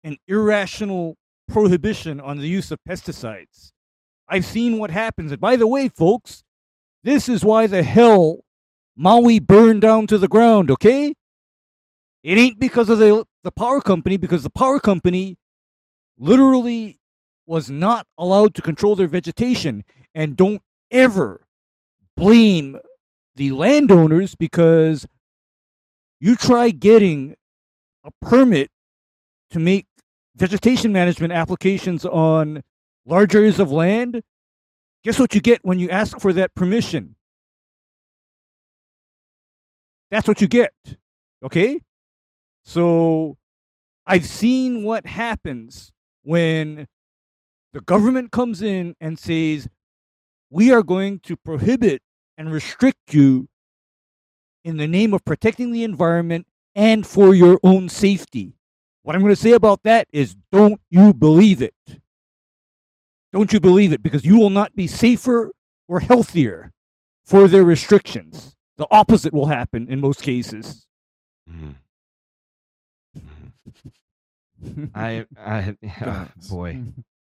[0.02, 1.16] an irrational
[1.48, 3.72] prohibition on the use of pesticides.
[4.28, 5.32] I've seen what happens.
[5.32, 6.42] And by the way, folks,
[7.04, 8.44] this is why the hell
[8.96, 11.14] Maui burned down to the ground, okay?
[12.22, 15.36] It ain't because of the, the power company, because the power company
[16.18, 16.98] literally
[17.46, 19.84] was not allowed to control their vegetation.
[20.14, 21.46] And don't ever
[22.16, 22.78] blame
[23.36, 25.06] the landowners because
[26.18, 27.36] you try getting
[28.02, 28.70] a permit
[29.50, 29.86] to make
[30.34, 32.62] vegetation management applications on
[33.06, 34.22] large areas of land,
[35.04, 37.14] guess what you get when you ask for that permission?
[40.10, 40.72] That's what you get.
[41.42, 41.80] Okay?
[42.64, 43.38] So
[44.06, 45.92] I've seen what happens
[46.22, 46.86] when
[47.72, 49.68] the government comes in and says,
[50.50, 52.02] we are going to prohibit
[52.38, 53.48] and restrict you
[54.64, 58.54] in the name of protecting the environment and for your own safety.
[59.02, 61.74] What I'm going to say about that is don't you believe it.
[63.32, 65.52] Don't you believe it because you will not be safer
[65.88, 66.72] or healthier
[67.24, 68.54] for their restrictions.
[68.78, 70.86] The opposite will happen in most cases.
[71.50, 71.74] Mhm.
[74.62, 74.90] Mhm.
[74.94, 76.82] I, I, oh, boy,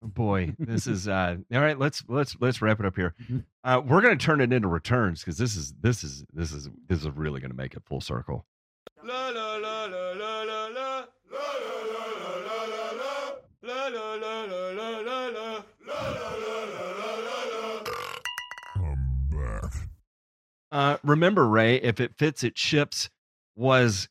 [0.02, 1.78] boy, this is uh, all right.
[1.78, 3.14] Let's let's let's wrap it up here.
[3.64, 7.00] Uh, we're gonna turn it into returns because this is this is this is this
[7.00, 8.46] is really gonna make it full circle.
[20.72, 23.10] Uh, remember, Ray, if it fits, it ships.
[23.56, 24.08] Was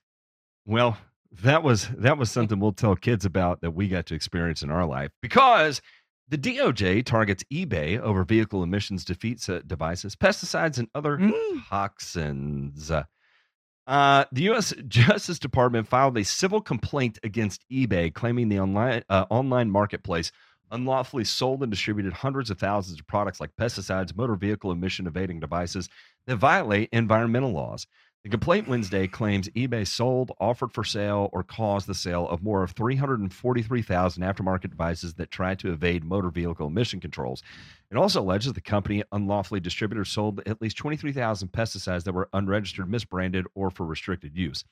[0.65, 0.97] well,
[1.41, 4.69] that was that was something we'll tell kids about that we got to experience in
[4.69, 5.81] our life because
[6.27, 11.67] the DOJ targets eBay over vehicle emissions defeat devices, pesticides, and other Mm.
[11.67, 12.91] toxins.
[13.87, 14.71] Uh, the U.S.
[14.87, 20.31] Justice Department filed a civil complaint against eBay, claiming the online uh, online marketplace
[20.71, 25.39] unlawfully sold and distributed hundreds of thousands of products like pesticides, motor vehicle emission evading
[25.39, 25.89] devices
[26.27, 27.87] that violate environmental laws.
[28.23, 32.63] The complaint Wednesday claims eBay sold, offered for sale, or caused the sale of more
[32.63, 37.43] of 343,000 aftermarket devices that tried to evade motor vehicle emission controls.
[37.89, 42.27] It also alleges the company unlawfully distributed or sold at least 23,000 pesticides that were
[42.33, 44.65] unregistered, misbranded, or for restricted use.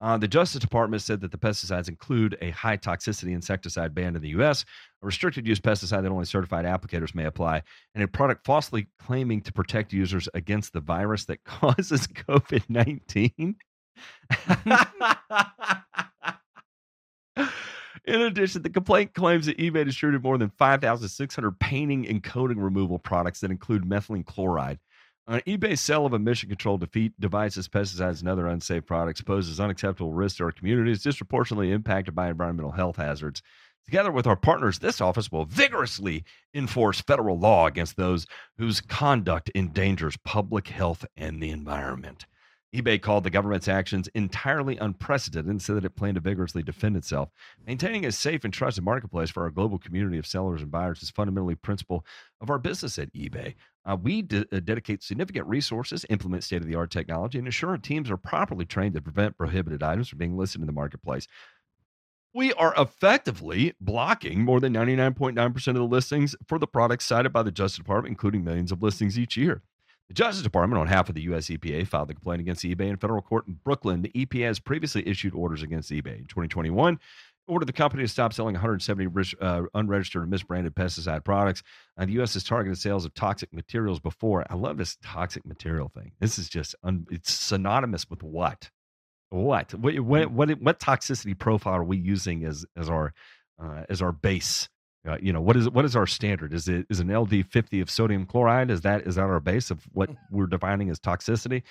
[0.00, 4.22] Uh, the Justice Department said that the pesticides include a high toxicity insecticide banned in
[4.22, 4.64] the U.S.,
[5.02, 7.62] a restricted use pesticide that only certified applicators may apply,
[7.94, 13.56] and a product falsely claiming to protect users against the virus that causes COVID 19.
[18.06, 22.98] In addition, the complaint claims that eBay distributed more than 5,600 painting and coating removal
[22.98, 24.78] products that include methylene chloride.
[25.26, 30.12] On eBay's sale of emission control defeat devices, pesticides, and other unsafe products poses unacceptable
[30.12, 33.42] risks to our communities, disproportionately impacted by environmental health hazards.
[33.86, 38.26] Together with our partners, this office will vigorously enforce federal law against those
[38.58, 42.26] whose conduct endangers public health and the environment.
[42.74, 46.96] eBay called the government's actions entirely unprecedented and said that it planned to vigorously defend
[46.96, 47.30] itself.
[47.66, 51.10] Maintaining a safe and trusted marketplace for our global community of sellers and buyers is
[51.10, 52.04] fundamentally principle
[52.42, 53.54] of our business at eBay.
[53.86, 57.78] Uh, we uh, dedicate significant resources, implement state of the art technology, and ensure our
[57.78, 61.26] teams are properly trained to prevent prohibited items from being listed in the marketplace.
[62.32, 67.42] We are effectively blocking more than 99.9% of the listings for the products cited by
[67.42, 69.62] the Justice Department, including millions of listings each year.
[70.08, 71.46] The Justice Department, on behalf of the U.S.
[71.46, 74.02] EPA, filed a complaint against eBay in federal court in Brooklyn.
[74.02, 76.18] The EPA has previously issued orders against eBay.
[76.18, 76.98] In 2021,
[77.46, 81.62] ordered the company to stop selling 170 ris- uh, unregistered and misbranded pesticide products.
[81.98, 82.34] Uh, the U.S.
[82.34, 84.44] has targeted sales of toxic materials before.
[84.50, 86.12] I love this toxic material thing.
[86.20, 88.70] This is just un- it's synonymous with what?
[89.30, 89.74] What?
[89.74, 89.98] What?
[90.00, 90.30] What?
[90.30, 93.12] What, what toxicity profile are we using as as our
[93.62, 94.68] uh, as our base?
[95.06, 96.54] Uh, you know what is what is our standard?
[96.54, 98.70] Is it is an LD fifty of sodium chloride?
[98.70, 101.62] Is that is that our base of what we're defining as toxicity?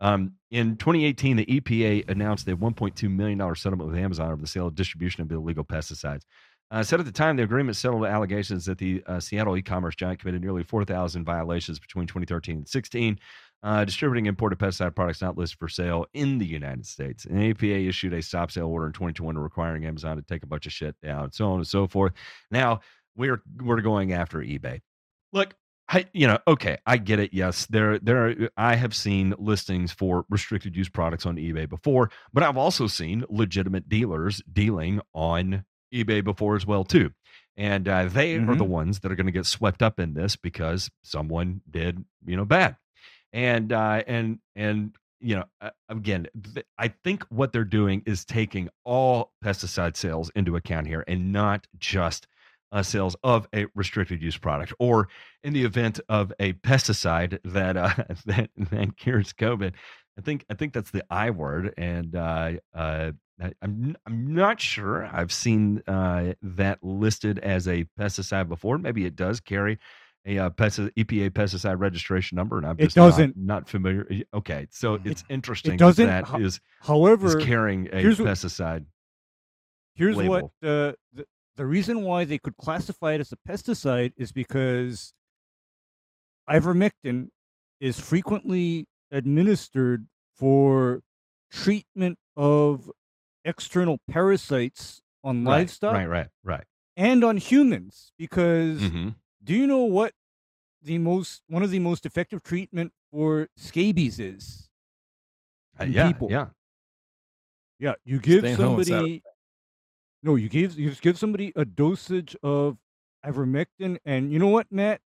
[0.00, 4.46] Um, in 2018, the EPA announced a 1.2 million dollar settlement with Amazon over the
[4.46, 6.22] sale and distribution of illegal pesticides.
[6.70, 10.18] Uh, said at the time, the agreement settled allegations that the uh, Seattle e-commerce giant
[10.18, 13.20] committed nearly 4,000 violations between 2013 and 16,
[13.62, 17.24] uh, distributing imported pesticide products not listed for sale in the United States.
[17.24, 20.46] And the EPA issued a stop sale order in 2021 requiring Amazon to take a
[20.46, 22.12] bunch of shit down, so on and so forth.
[22.50, 22.80] Now
[23.16, 24.80] we're we're going after eBay.
[25.32, 25.54] Look,
[25.88, 27.32] I, you know, okay, I get it.
[27.32, 28.28] Yes, there, there.
[28.28, 32.88] Are, I have seen listings for restricted use products on eBay before, but I've also
[32.88, 35.64] seen legitimate dealers dealing on
[35.94, 37.12] eBay before as well too,
[37.56, 40.34] and uh, they are the ones that are going to get swept up in this
[40.34, 42.76] because someone did, you know, bad,
[43.32, 48.68] and uh, and and you know, again, th- I think what they're doing is taking
[48.84, 52.26] all pesticide sales into account here, and not just
[52.76, 55.08] uh, sales of a restricted use product, or
[55.42, 57.94] in the event of a pesticide that uh,
[58.26, 59.72] that, that cures COVID.
[60.18, 64.60] I think I think that's the I word, and uh, uh, I, I'm I'm not
[64.60, 65.06] sure.
[65.12, 68.78] I've seen uh, that listed as a pesticide before.
[68.78, 69.78] Maybe it does carry
[70.26, 73.36] a uh, pesticide, EPA pesticide registration number, and I'm It just not- doesn't.
[73.36, 74.06] not, familiar.
[74.34, 76.06] Okay, so it's interesting It doesn't.
[76.06, 78.84] that ho- is is However, carrying a here's what- pesticide.
[79.94, 81.24] here's what uh, the
[81.56, 85.12] the reason why they could classify it as a pesticide is because
[86.48, 87.28] ivermectin
[87.80, 91.00] is frequently administered for
[91.50, 92.90] treatment of
[93.44, 96.64] external parasites on Right, livestock Right, right, right.
[96.96, 99.10] and on humans because hmm
[99.42, 100.12] do you know what
[100.82, 104.68] the most one of the most effective treatment for scabies is
[105.78, 106.46] Uh, yeah, people yeah.
[107.78, 109.22] Yeah, you give Staying somebody.
[110.26, 112.78] No, you give you just give somebody a dosage of
[113.24, 115.00] ivermectin, and you know what, Matt?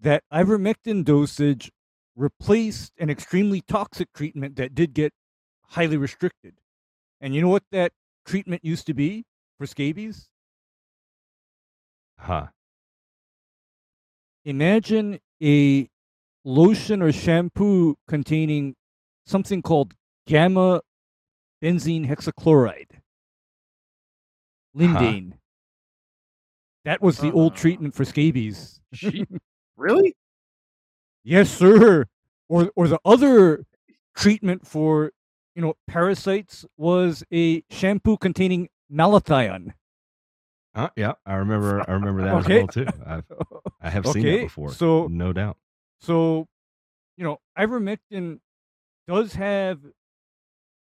[0.00, 1.70] That ivermectin dosage
[2.16, 5.12] replaced an extremely toxic treatment that did get
[5.72, 6.54] highly restricted.
[7.20, 7.92] And you know what that
[8.24, 9.26] treatment used to be
[9.58, 10.30] for scabies?
[12.18, 12.46] Huh.
[14.46, 15.90] Imagine a
[16.42, 18.76] lotion or shampoo containing
[19.26, 19.92] something called
[20.26, 20.80] gamma
[21.62, 22.97] benzene hexachloride.
[24.78, 25.32] Lindane.
[26.84, 27.56] That was the old Uh.
[27.56, 28.80] treatment for scabies.
[29.76, 30.16] Really?
[31.24, 32.06] Yes, sir.
[32.48, 33.64] Or or the other
[34.16, 35.12] treatment for
[35.54, 39.74] you know parasites was a shampoo containing malathion.
[40.74, 41.84] Uh, yeah, I remember.
[41.88, 42.60] I remember that Okay.
[42.60, 42.86] as well too.
[43.06, 43.24] I've,
[43.82, 44.72] I have seen Okay, before.
[44.72, 45.58] so- no doubt.
[46.00, 46.46] So,
[47.16, 48.38] you know, ivermectin
[49.08, 49.80] does have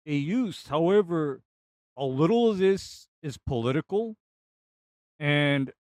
[0.05, 0.67] a use.
[0.67, 1.41] However,
[1.97, 4.15] a little of this is political.
[5.19, 5.71] And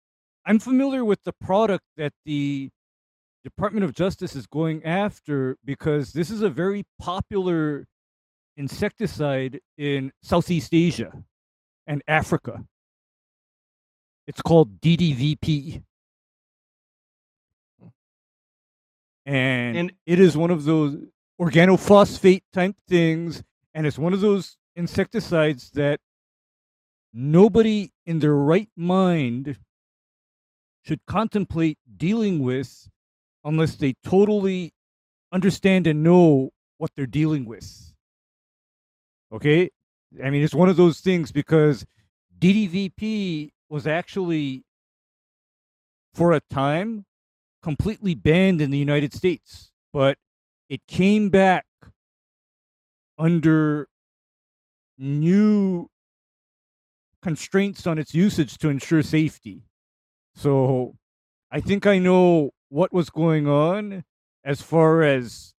[0.44, 2.70] I'm familiar with the product that the
[3.44, 7.86] Department of Justice is going after because this is a very popular
[8.56, 11.12] insecticide in Southeast Asia
[11.86, 12.64] and Africa.
[14.26, 15.82] It's called DDVP.
[17.80, 17.88] Hmm.
[19.24, 20.96] And, And- it is one of those
[21.40, 23.42] organophosphate type things.
[23.74, 26.00] And it's one of those insecticides that
[27.12, 29.56] nobody in their right mind
[30.84, 32.88] should contemplate dealing with
[33.44, 34.72] unless they totally
[35.32, 37.92] understand and know what they're dealing with.
[39.32, 39.70] Okay?
[40.24, 41.84] I mean, it's one of those things because
[42.38, 44.64] DDVP was actually,
[46.14, 47.04] for a time,
[47.62, 50.16] completely banned in the United States, but
[50.68, 51.66] it came back
[53.18, 53.88] under
[54.96, 55.90] new
[57.22, 59.62] constraints on its usage to ensure safety.
[60.34, 60.96] So
[61.50, 64.04] I think I know what was going on
[64.44, 65.54] as far as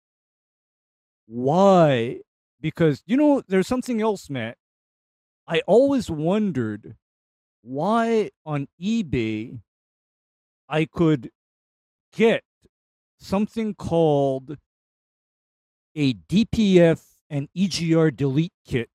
[1.27, 2.19] why
[2.61, 4.57] because you know there's something else matt
[5.47, 6.95] i always wondered
[7.61, 9.59] why on ebay
[10.67, 11.29] i could
[12.13, 12.43] get
[13.19, 14.57] something called
[15.95, 18.89] a dpf and egr delete kit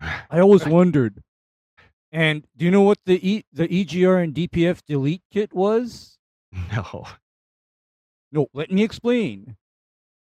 [0.30, 1.22] i always wondered
[2.12, 6.18] and do you know what the e- the egr and dpf delete kit was
[6.72, 7.06] No.
[8.32, 9.56] no let me explain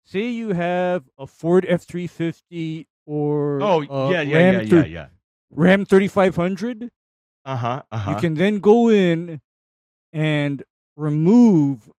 [0.04, 4.60] say you have a Ford F three fifty or Oh, uh, yeah, yeah, Ram yeah,
[4.76, 5.06] yeah, yeah.
[5.50, 6.90] Ram thirty five hundred.
[7.44, 7.82] Uh huh.
[7.90, 8.10] Uh huh.
[8.10, 9.40] You can then go in
[10.12, 10.62] and
[10.96, 11.90] remove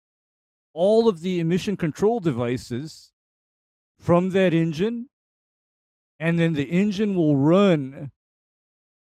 [0.72, 3.12] all of the emission control devices
[3.99, 5.09] from that engine,
[6.25, 8.11] and then the engine will run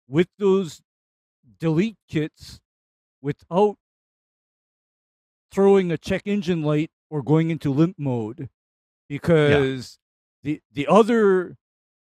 [0.10, 0.82] with those
[1.58, 2.60] delete kits
[3.22, 3.78] without
[5.54, 8.50] throwing a check engine light or going into limp mode.
[9.08, 10.00] Because
[10.44, 11.56] the the other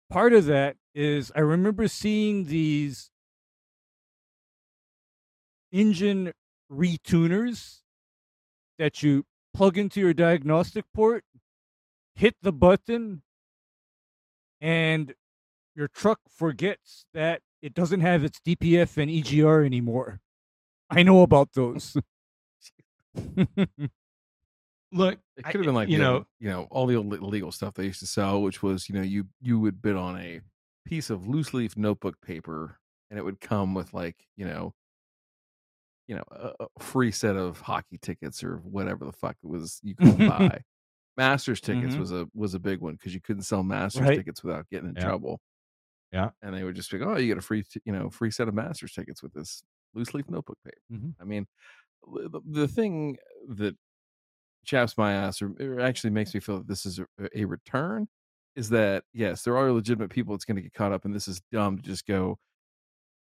[0.10, 3.12] part of that is I remember seeing these
[5.74, 6.32] engine
[6.72, 7.82] retuners
[8.78, 11.26] that you plug into your diagnostic port,
[12.16, 13.22] hit the button,
[14.64, 15.14] and
[15.76, 20.22] your truck forgets that it doesn't have its DPF and EGR anymore.
[20.90, 21.98] I know about those.
[24.92, 27.52] Look, It could have been like you know, old- you know, all the old illegal
[27.52, 30.42] stuff they used to sell, which was you know you you would bid on a
[30.86, 32.78] piece of loose leaf notebook paper,
[33.10, 34.74] and it would come with like you know,
[36.08, 39.80] you know, a, a free set of hockey tickets or whatever the fuck it was
[39.84, 40.62] you could buy.
[41.18, 42.00] Masters tickets Mhm.
[42.00, 44.18] was a was a big one because you couldn't sell Masters Right.
[44.18, 45.04] tickets without getting in Yeah.
[45.04, 45.42] trouble.
[46.12, 46.32] Yeah.
[46.44, 48.32] and they would just be, like, oh, you get a free t- you know free
[48.32, 49.64] set of Masters tickets with this
[49.96, 50.78] loose leaf notebook paper.
[50.92, 51.16] Mhm.
[51.20, 51.48] I mean,
[52.08, 53.18] the, the thing
[53.50, 53.78] that
[54.66, 58.08] chaps my ass or, or actually makes me feel that this is a, a return
[58.56, 61.28] is that yes there are legitimate people that's going to get caught up and this
[61.28, 62.40] is dumb to just go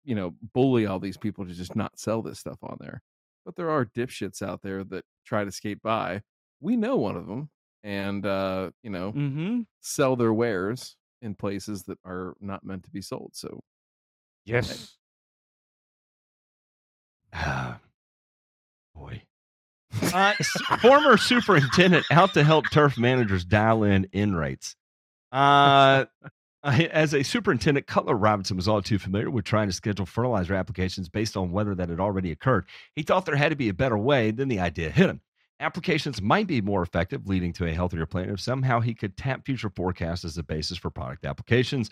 [0.03, 3.01] you know bully all these people to just not sell this stuff on there
[3.45, 6.21] but there are dipshits out there that try to skate by
[6.61, 7.49] we know one of them
[7.88, 9.61] and uh you know mm-hmm.
[9.81, 13.63] sell their wares in places that are not meant to be sold so
[14.47, 14.95] Yes.
[17.33, 17.79] Ah,
[18.95, 19.21] boy.
[20.13, 20.33] Uh,
[20.81, 24.77] former superintendent out to help turf managers dial in N rates.
[25.33, 26.05] Uh,
[26.63, 31.09] as a superintendent, Cutler Robinson was all too familiar with trying to schedule fertilizer applications
[31.09, 32.65] based on weather that had already occurred.
[32.95, 35.19] He thought there had to be a better way, then the idea hit him.
[35.60, 39.45] Applications might be more effective, leading to a healthier plant if somehow he could tap
[39.45, 41.89] future forecasts as a basis for product applications.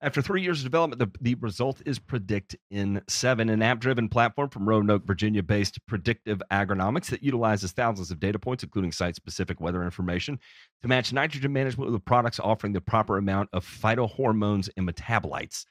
[0.00, 4.08] After three years of development, the, the result is Predict in 7, an app driven
[4.08, 9.16] platform from Roanoke, Virginia based predictive agronomics that utilizes thousands of data points, including site
[9.16, 10.38] specific weather information,
[10.82, 15.64] to match nitrogen management with products offering the proper amount of phytohormones and metabolites.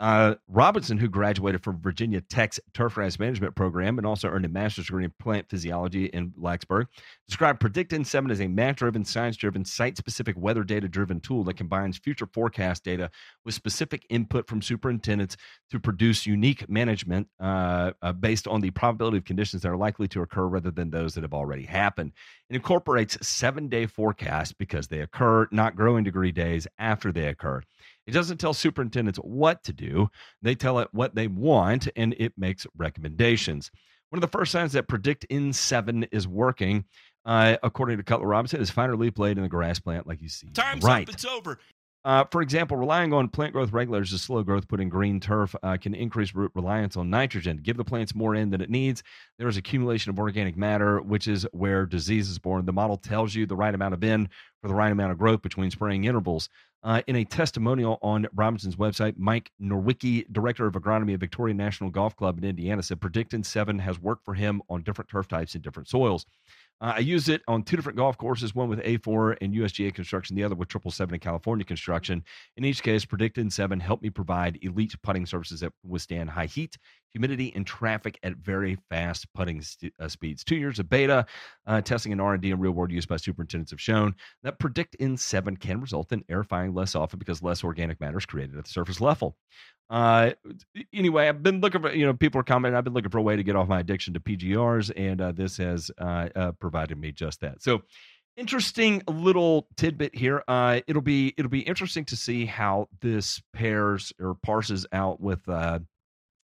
[0.00, 4.86] Uh, Robinson, who graduated from Virginia Tech's turfgrass management program and also earned a master's
[4.86, 6.86] degree in plant physiology in Blacksburg,
[7.28, 11.20] described Predict in 7 as a math driven, science driven, site specific, weather data driven
[11.20, 13.10] tool that combines future forecast data
[13.44, 15.36] with specific input from superintendents
[15.70, 20.08] to produce unique management uh, uh, based on the probability of conditions that are likely
[20.08, 22.12] to occur rather than those that have already happened.
[22.48, 27.62] It incorporates seven day forecasts because they occur, not growing degree days after they occur.
[28.06, 30.08] It doesn't tell superintendents what to do,
[30.42, 33.70] they tell it what they want, and it makes recommendations.
[34.10, 36.84] One of the first signs that Predict in 7 is working,
[37.24, 40.28] uh, according to Cutler Robinson, is finer leaf blade in the grass plant, like you
[40.28, 40.48] see.
[40.50, 41.08] Time's right.
[41.08, 41.14] up.
[41.14, 41.58] It's over.
[42.02, 45.54] Uh, for example, relying on plant growth regulators to slow growth put in green turf
[45.62, 47.58] uh, can increase root reliance on nitrogen.
[47.58, 49.02] Give the plants more N than it needs.
[49.38, 52.64] There is accumulation of organic matter, which is where disease is born.
[52.64, 54.30] The model tells you the right amount of N
[54.62, 56.48] for the right amount of growth between spraying intervals.
[56.82, 61.90] Uh, in a testimonial on Robinson's website, Mike Norwicki, director of agronomy at Victoria National
[61.90, 65.54] Golf Club in Indiana, said Predictin 7 has worked for him on different turf types
[65.54, 66.24] and different soils.
[66.80, 70.34] Uh, I used it on two different golf courses, one with A4 and USGA construction,
[70.34, 72.24] the other with Triple Seven and California construction.
[72.56, 76.78] In each case, Predictin 7 helped me provide elite putting surfaces that withstand high heat,
[77.10, 80.42] humidity, and traffic at very fast putting st- uh, speeds.
[80.42, 81.26] Two years of beta
[81.66, 85.56] uh, testing and R&D and real-world use by superintendents have shown that Predict in 7
[85.58, 89.02] can result in aerifying less often because less organic matter is created at the surface
[89.02, 89.36] level.
[89.90, 90.30] Uh,
[90.94, 92.76] anyway, I've been looking for you know people are commenting.
[92.76, 95.32] I've been looking for a way to get off my addiction to PGRs, and uh,
[95.32, 97.60] this has uh, uh, provided me just that.
[97.60, 97.82] So
[98.36, 100.44] interesting little tidbit here.
[100.46, 105.48] Uh, it'll be it'll be interesting to see how this pairs or parses out with
[105.48, 105.80] uh,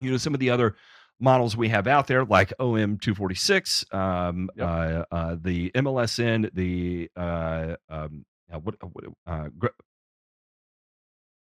[0.01, 0.75] you know some of the other
[1.19, 4.67] models we have out there, like OM two forty six, um, Yep.
[4.67, 8.23] uh, uh, the MLSN, the uh, um,
[8.53, 9.49] uh, what, what uh,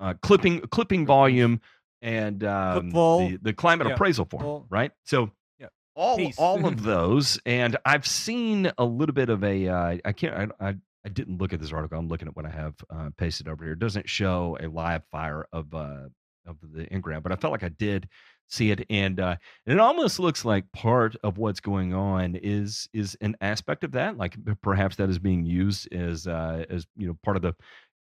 [0.00, 1.60] uh, clipping clipping volume,
[2.06, 4.92] and um, the the climate Yeah, appraisal form, right?
[5.04, 5.30] So.
[5.58, 5.68] Yeah.
[5.94, 6.36] All, Peace.
[6.38, 9.68] all of those, and I've seen a little bit of a.
[9.68, 10.52] Uh, I can't.
[10.60, 10.74] I, I
[11.06, 11.98] I didn't look at this article.
[11.98, 13.74] I'm looking at what I have uh, pasted over here.
[13.74, 16.08] It doesn't show a live fire of uh,
[16.46, 18.08] of the Ingram, but I felt like I did
[18.48, 22.88] see it, and uh, and it almost looks like part of what's going on is
[22.92, 24.16] is an aspect of that.
[24.16, 27.54] Like perhaps that is being used as uh, as you know part of the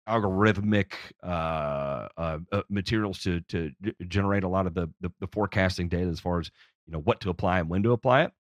[0.09, 0.93] algorithmic
[1.23, 3.70] uh, uh, uh, materials to to
[4.09, 6.51] generate a lot of the, the the forecasting data as far as
[6.87, 8.33] you know what to apply and when to apply it.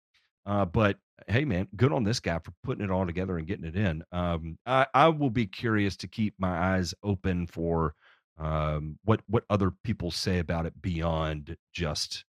[0.46, 0.96] Uh, but
[1.28, 4.02] hey, man, good on this guy for putting it all together and getting it in.
[4.12, 7.94] Um, I, I will be curious to keep my eyes open for
[8.38, 12.24] um, what what other people say about it beyond just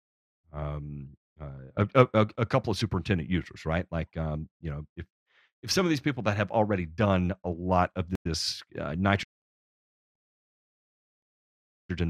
[0.52, 1.08] um,
[1.40, 3.86] uh, a, a, a couple of superintendent users, right?
[3.90, 5.06] Like, um, you know, if
[5.62, 9.24] if some of these people that have already done a lot of this uh, nitrogen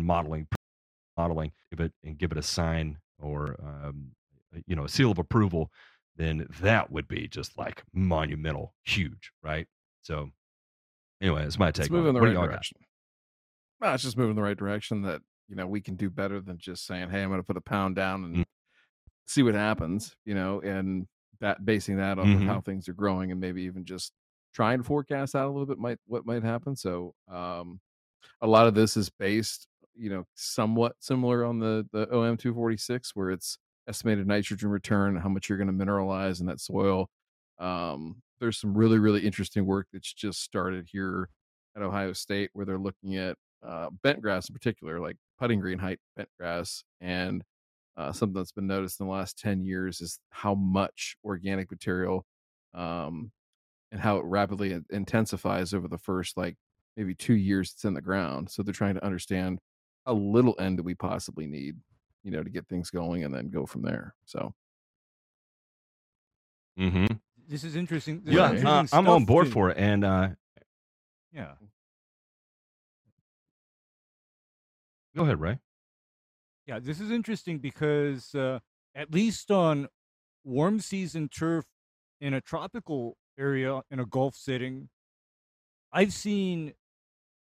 [0.03, 0.47] modeling
[1.16, 4.12] modeling give it and give it a sign or um,
[4.66, 5.70] you know a seal of approval
[6.16, 9.66] then that would be just like monumental huge right
[10.03, 10.31] so
[11.20, 12.47] anyway it's my take It's moving in the What right got?
[12.47, 12.79] direction.
[13.81, 16.41] Well, it's just moving in the right direction that, you know, we can do better
[16.41, 18.45] than just saying, hey, I'm going to put a pound down and Mm.
[19.27, 21.09] see what happens, you know, and
[21.43, 22.47] that basing that on Mhm.
[22.47, 24.14] how things are growing and maybe even just
[24.55, 26.77] try and forecast out a little bit might what might happen.
[26.77, 27.81] So um
[28.40, 32.55] a lot of this is based, you know, somewhat similar on the the OM two
[32.55, 33.59] forty six where it's
[33.89, 37.10] estimated nitrogen return, how much you're going to mineralize in that soil.
[37.59, 41.28] Um, there's some really, really interesting work that's just started here
[41.77, 45.78] at Ohio State where they're looking at uh, bent grass in particular, like putting green
[45.78, 46.85] height bent grass.
[47.01, 47.43] And
[47.97, 52.27] uh, something that's been noticed in the last 10 years is how much organic material
[52.74, 53.32] um,
[53.93, 56.56] and how it rapidly intensifies over the first like
[56.97, 58.51] maybe two years it's in the ground.
[58.51, 59.60] So they're trying to understand
[60.06, 61.77] how little N do we possibly need,
[62.24, 64.14] you know, to get things going and then go from there.
[64.27, 64.55] So
[66.77, 67.20] Mhm.
[67.36, 68.23] This is interesting.
[68.24, 69.48] This is yeah interesting uh, i'm on board too.
[69.48, 70.28] for it and uh
[71.32, 71.55] Yeah.
[75.14, 75.59] go ahead ray
[76.66, 78.60] Yeah, this is interesting because uh,
[78.94, 79.89] at least on
[80.44, 81.64] warm season turf
[82.20, 84.89] in a tropical area in a golf setting,
[85.93, 86.74] I've seen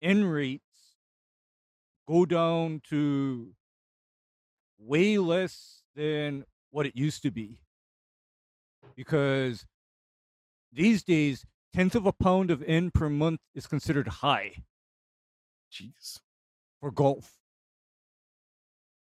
[0.02, 0.98] N rates
[2.08, 3.54] go down to
[4.80, 7.60] way less than what it used to be.
[8.96, 9.66] Because
[10.72, 14.64] these days, tenth of a pound of N per month is considered high
[15.72, 16.20] jeez.
[16.80, 17.43] for golf.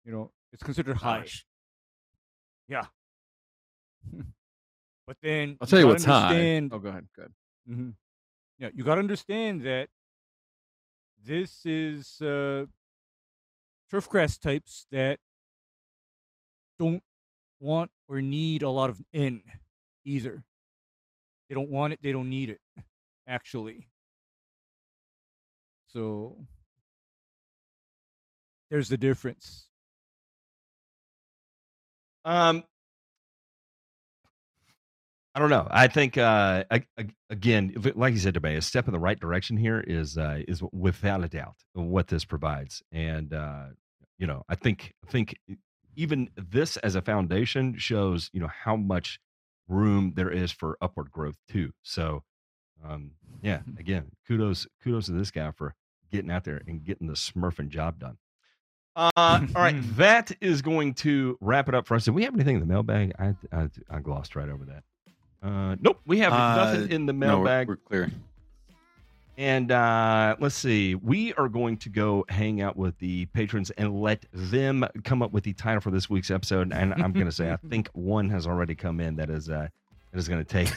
[0.10, 1.20] You know, it's considered high.
[1.20, 1.46] Gosh.
[2.68, 2.86] Yeah.
[5.06, 6.68] but then I'll tell you gotta what's high.
[6.72, 7.08] Oh, go ahead.
[7.16, 7.32] Good.
[7.70, 7.94] Mhm.
[8.58, 9.90] Yeah, you got to understand that
[11.24, 12.66] this is uh,
[13.94, 15.20] turfgrass types that
[16.80, 17.04] don't
[17.60, 19.44] want or need a lot of N
[20.06, 20.44] either.
[21.50, 22.62] They don't want it, they don't need it,
[23.28, 23.90] actually.
[25.86, 26.48] So
[28.72, 29.69] there's the difference.
[32.30, 32.64] Um,
[35.34, 35.68] I don't know.
[35.72, 39.20] I think uh, I, I, again, like you said, Debay, a step in the right
[39.20, 43.66] direction here is uh, is without a doubt what this provides, and uh,
[44.20, 45.36] you know, I think I think
[45.96, 49.20] even this as a foundation shows you know how much
[49.68, 51.72] room there is for upward growth too.
[51.82, 52.22] So,
[52.88, 53.12] um,
[53.42, 55.74] yeah, again, kudos kudos to this guy for
[56.12, 58.18] getting out there and getting the smurfing job done.
[58.96, 62.06] Uh, all right, that is going to wrap it up for us.
[62.06, 63.14] Do we have anything in the mailbag?
[63.20, 64.84] I I, I glossed right over that.
[65.42, 67.68] Uh, nope, we have nothing Uh, in the No, we're- mailbag.
[67.70, 68.12] we're clear.
[69.38, 74.02] And uh, let's see, we are going to go hang out with the patrons and
[74.02, 76.74] let them come up with the title for this week's episode.
[76.74, 79.70] And I'm going to say, I think one has already come in that is uh,
[80.12, 80.74] that is going to take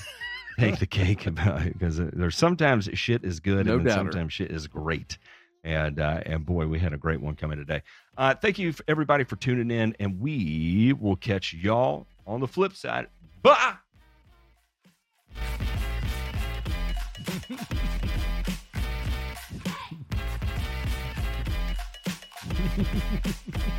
[0.61, 4.33] take the cake about it because there's sometimes shit is good No and then sometimes
[4.33, 5.19] shit is great.
[5.65, 7.83] And uh, and boy, we had a great one coming today.
[8.19, 12.75] Uh, thank you everybody for tuning in, and we will catch y'all on the flip
[12.75, 13.07] side.
[13.43, 13.75] Bye.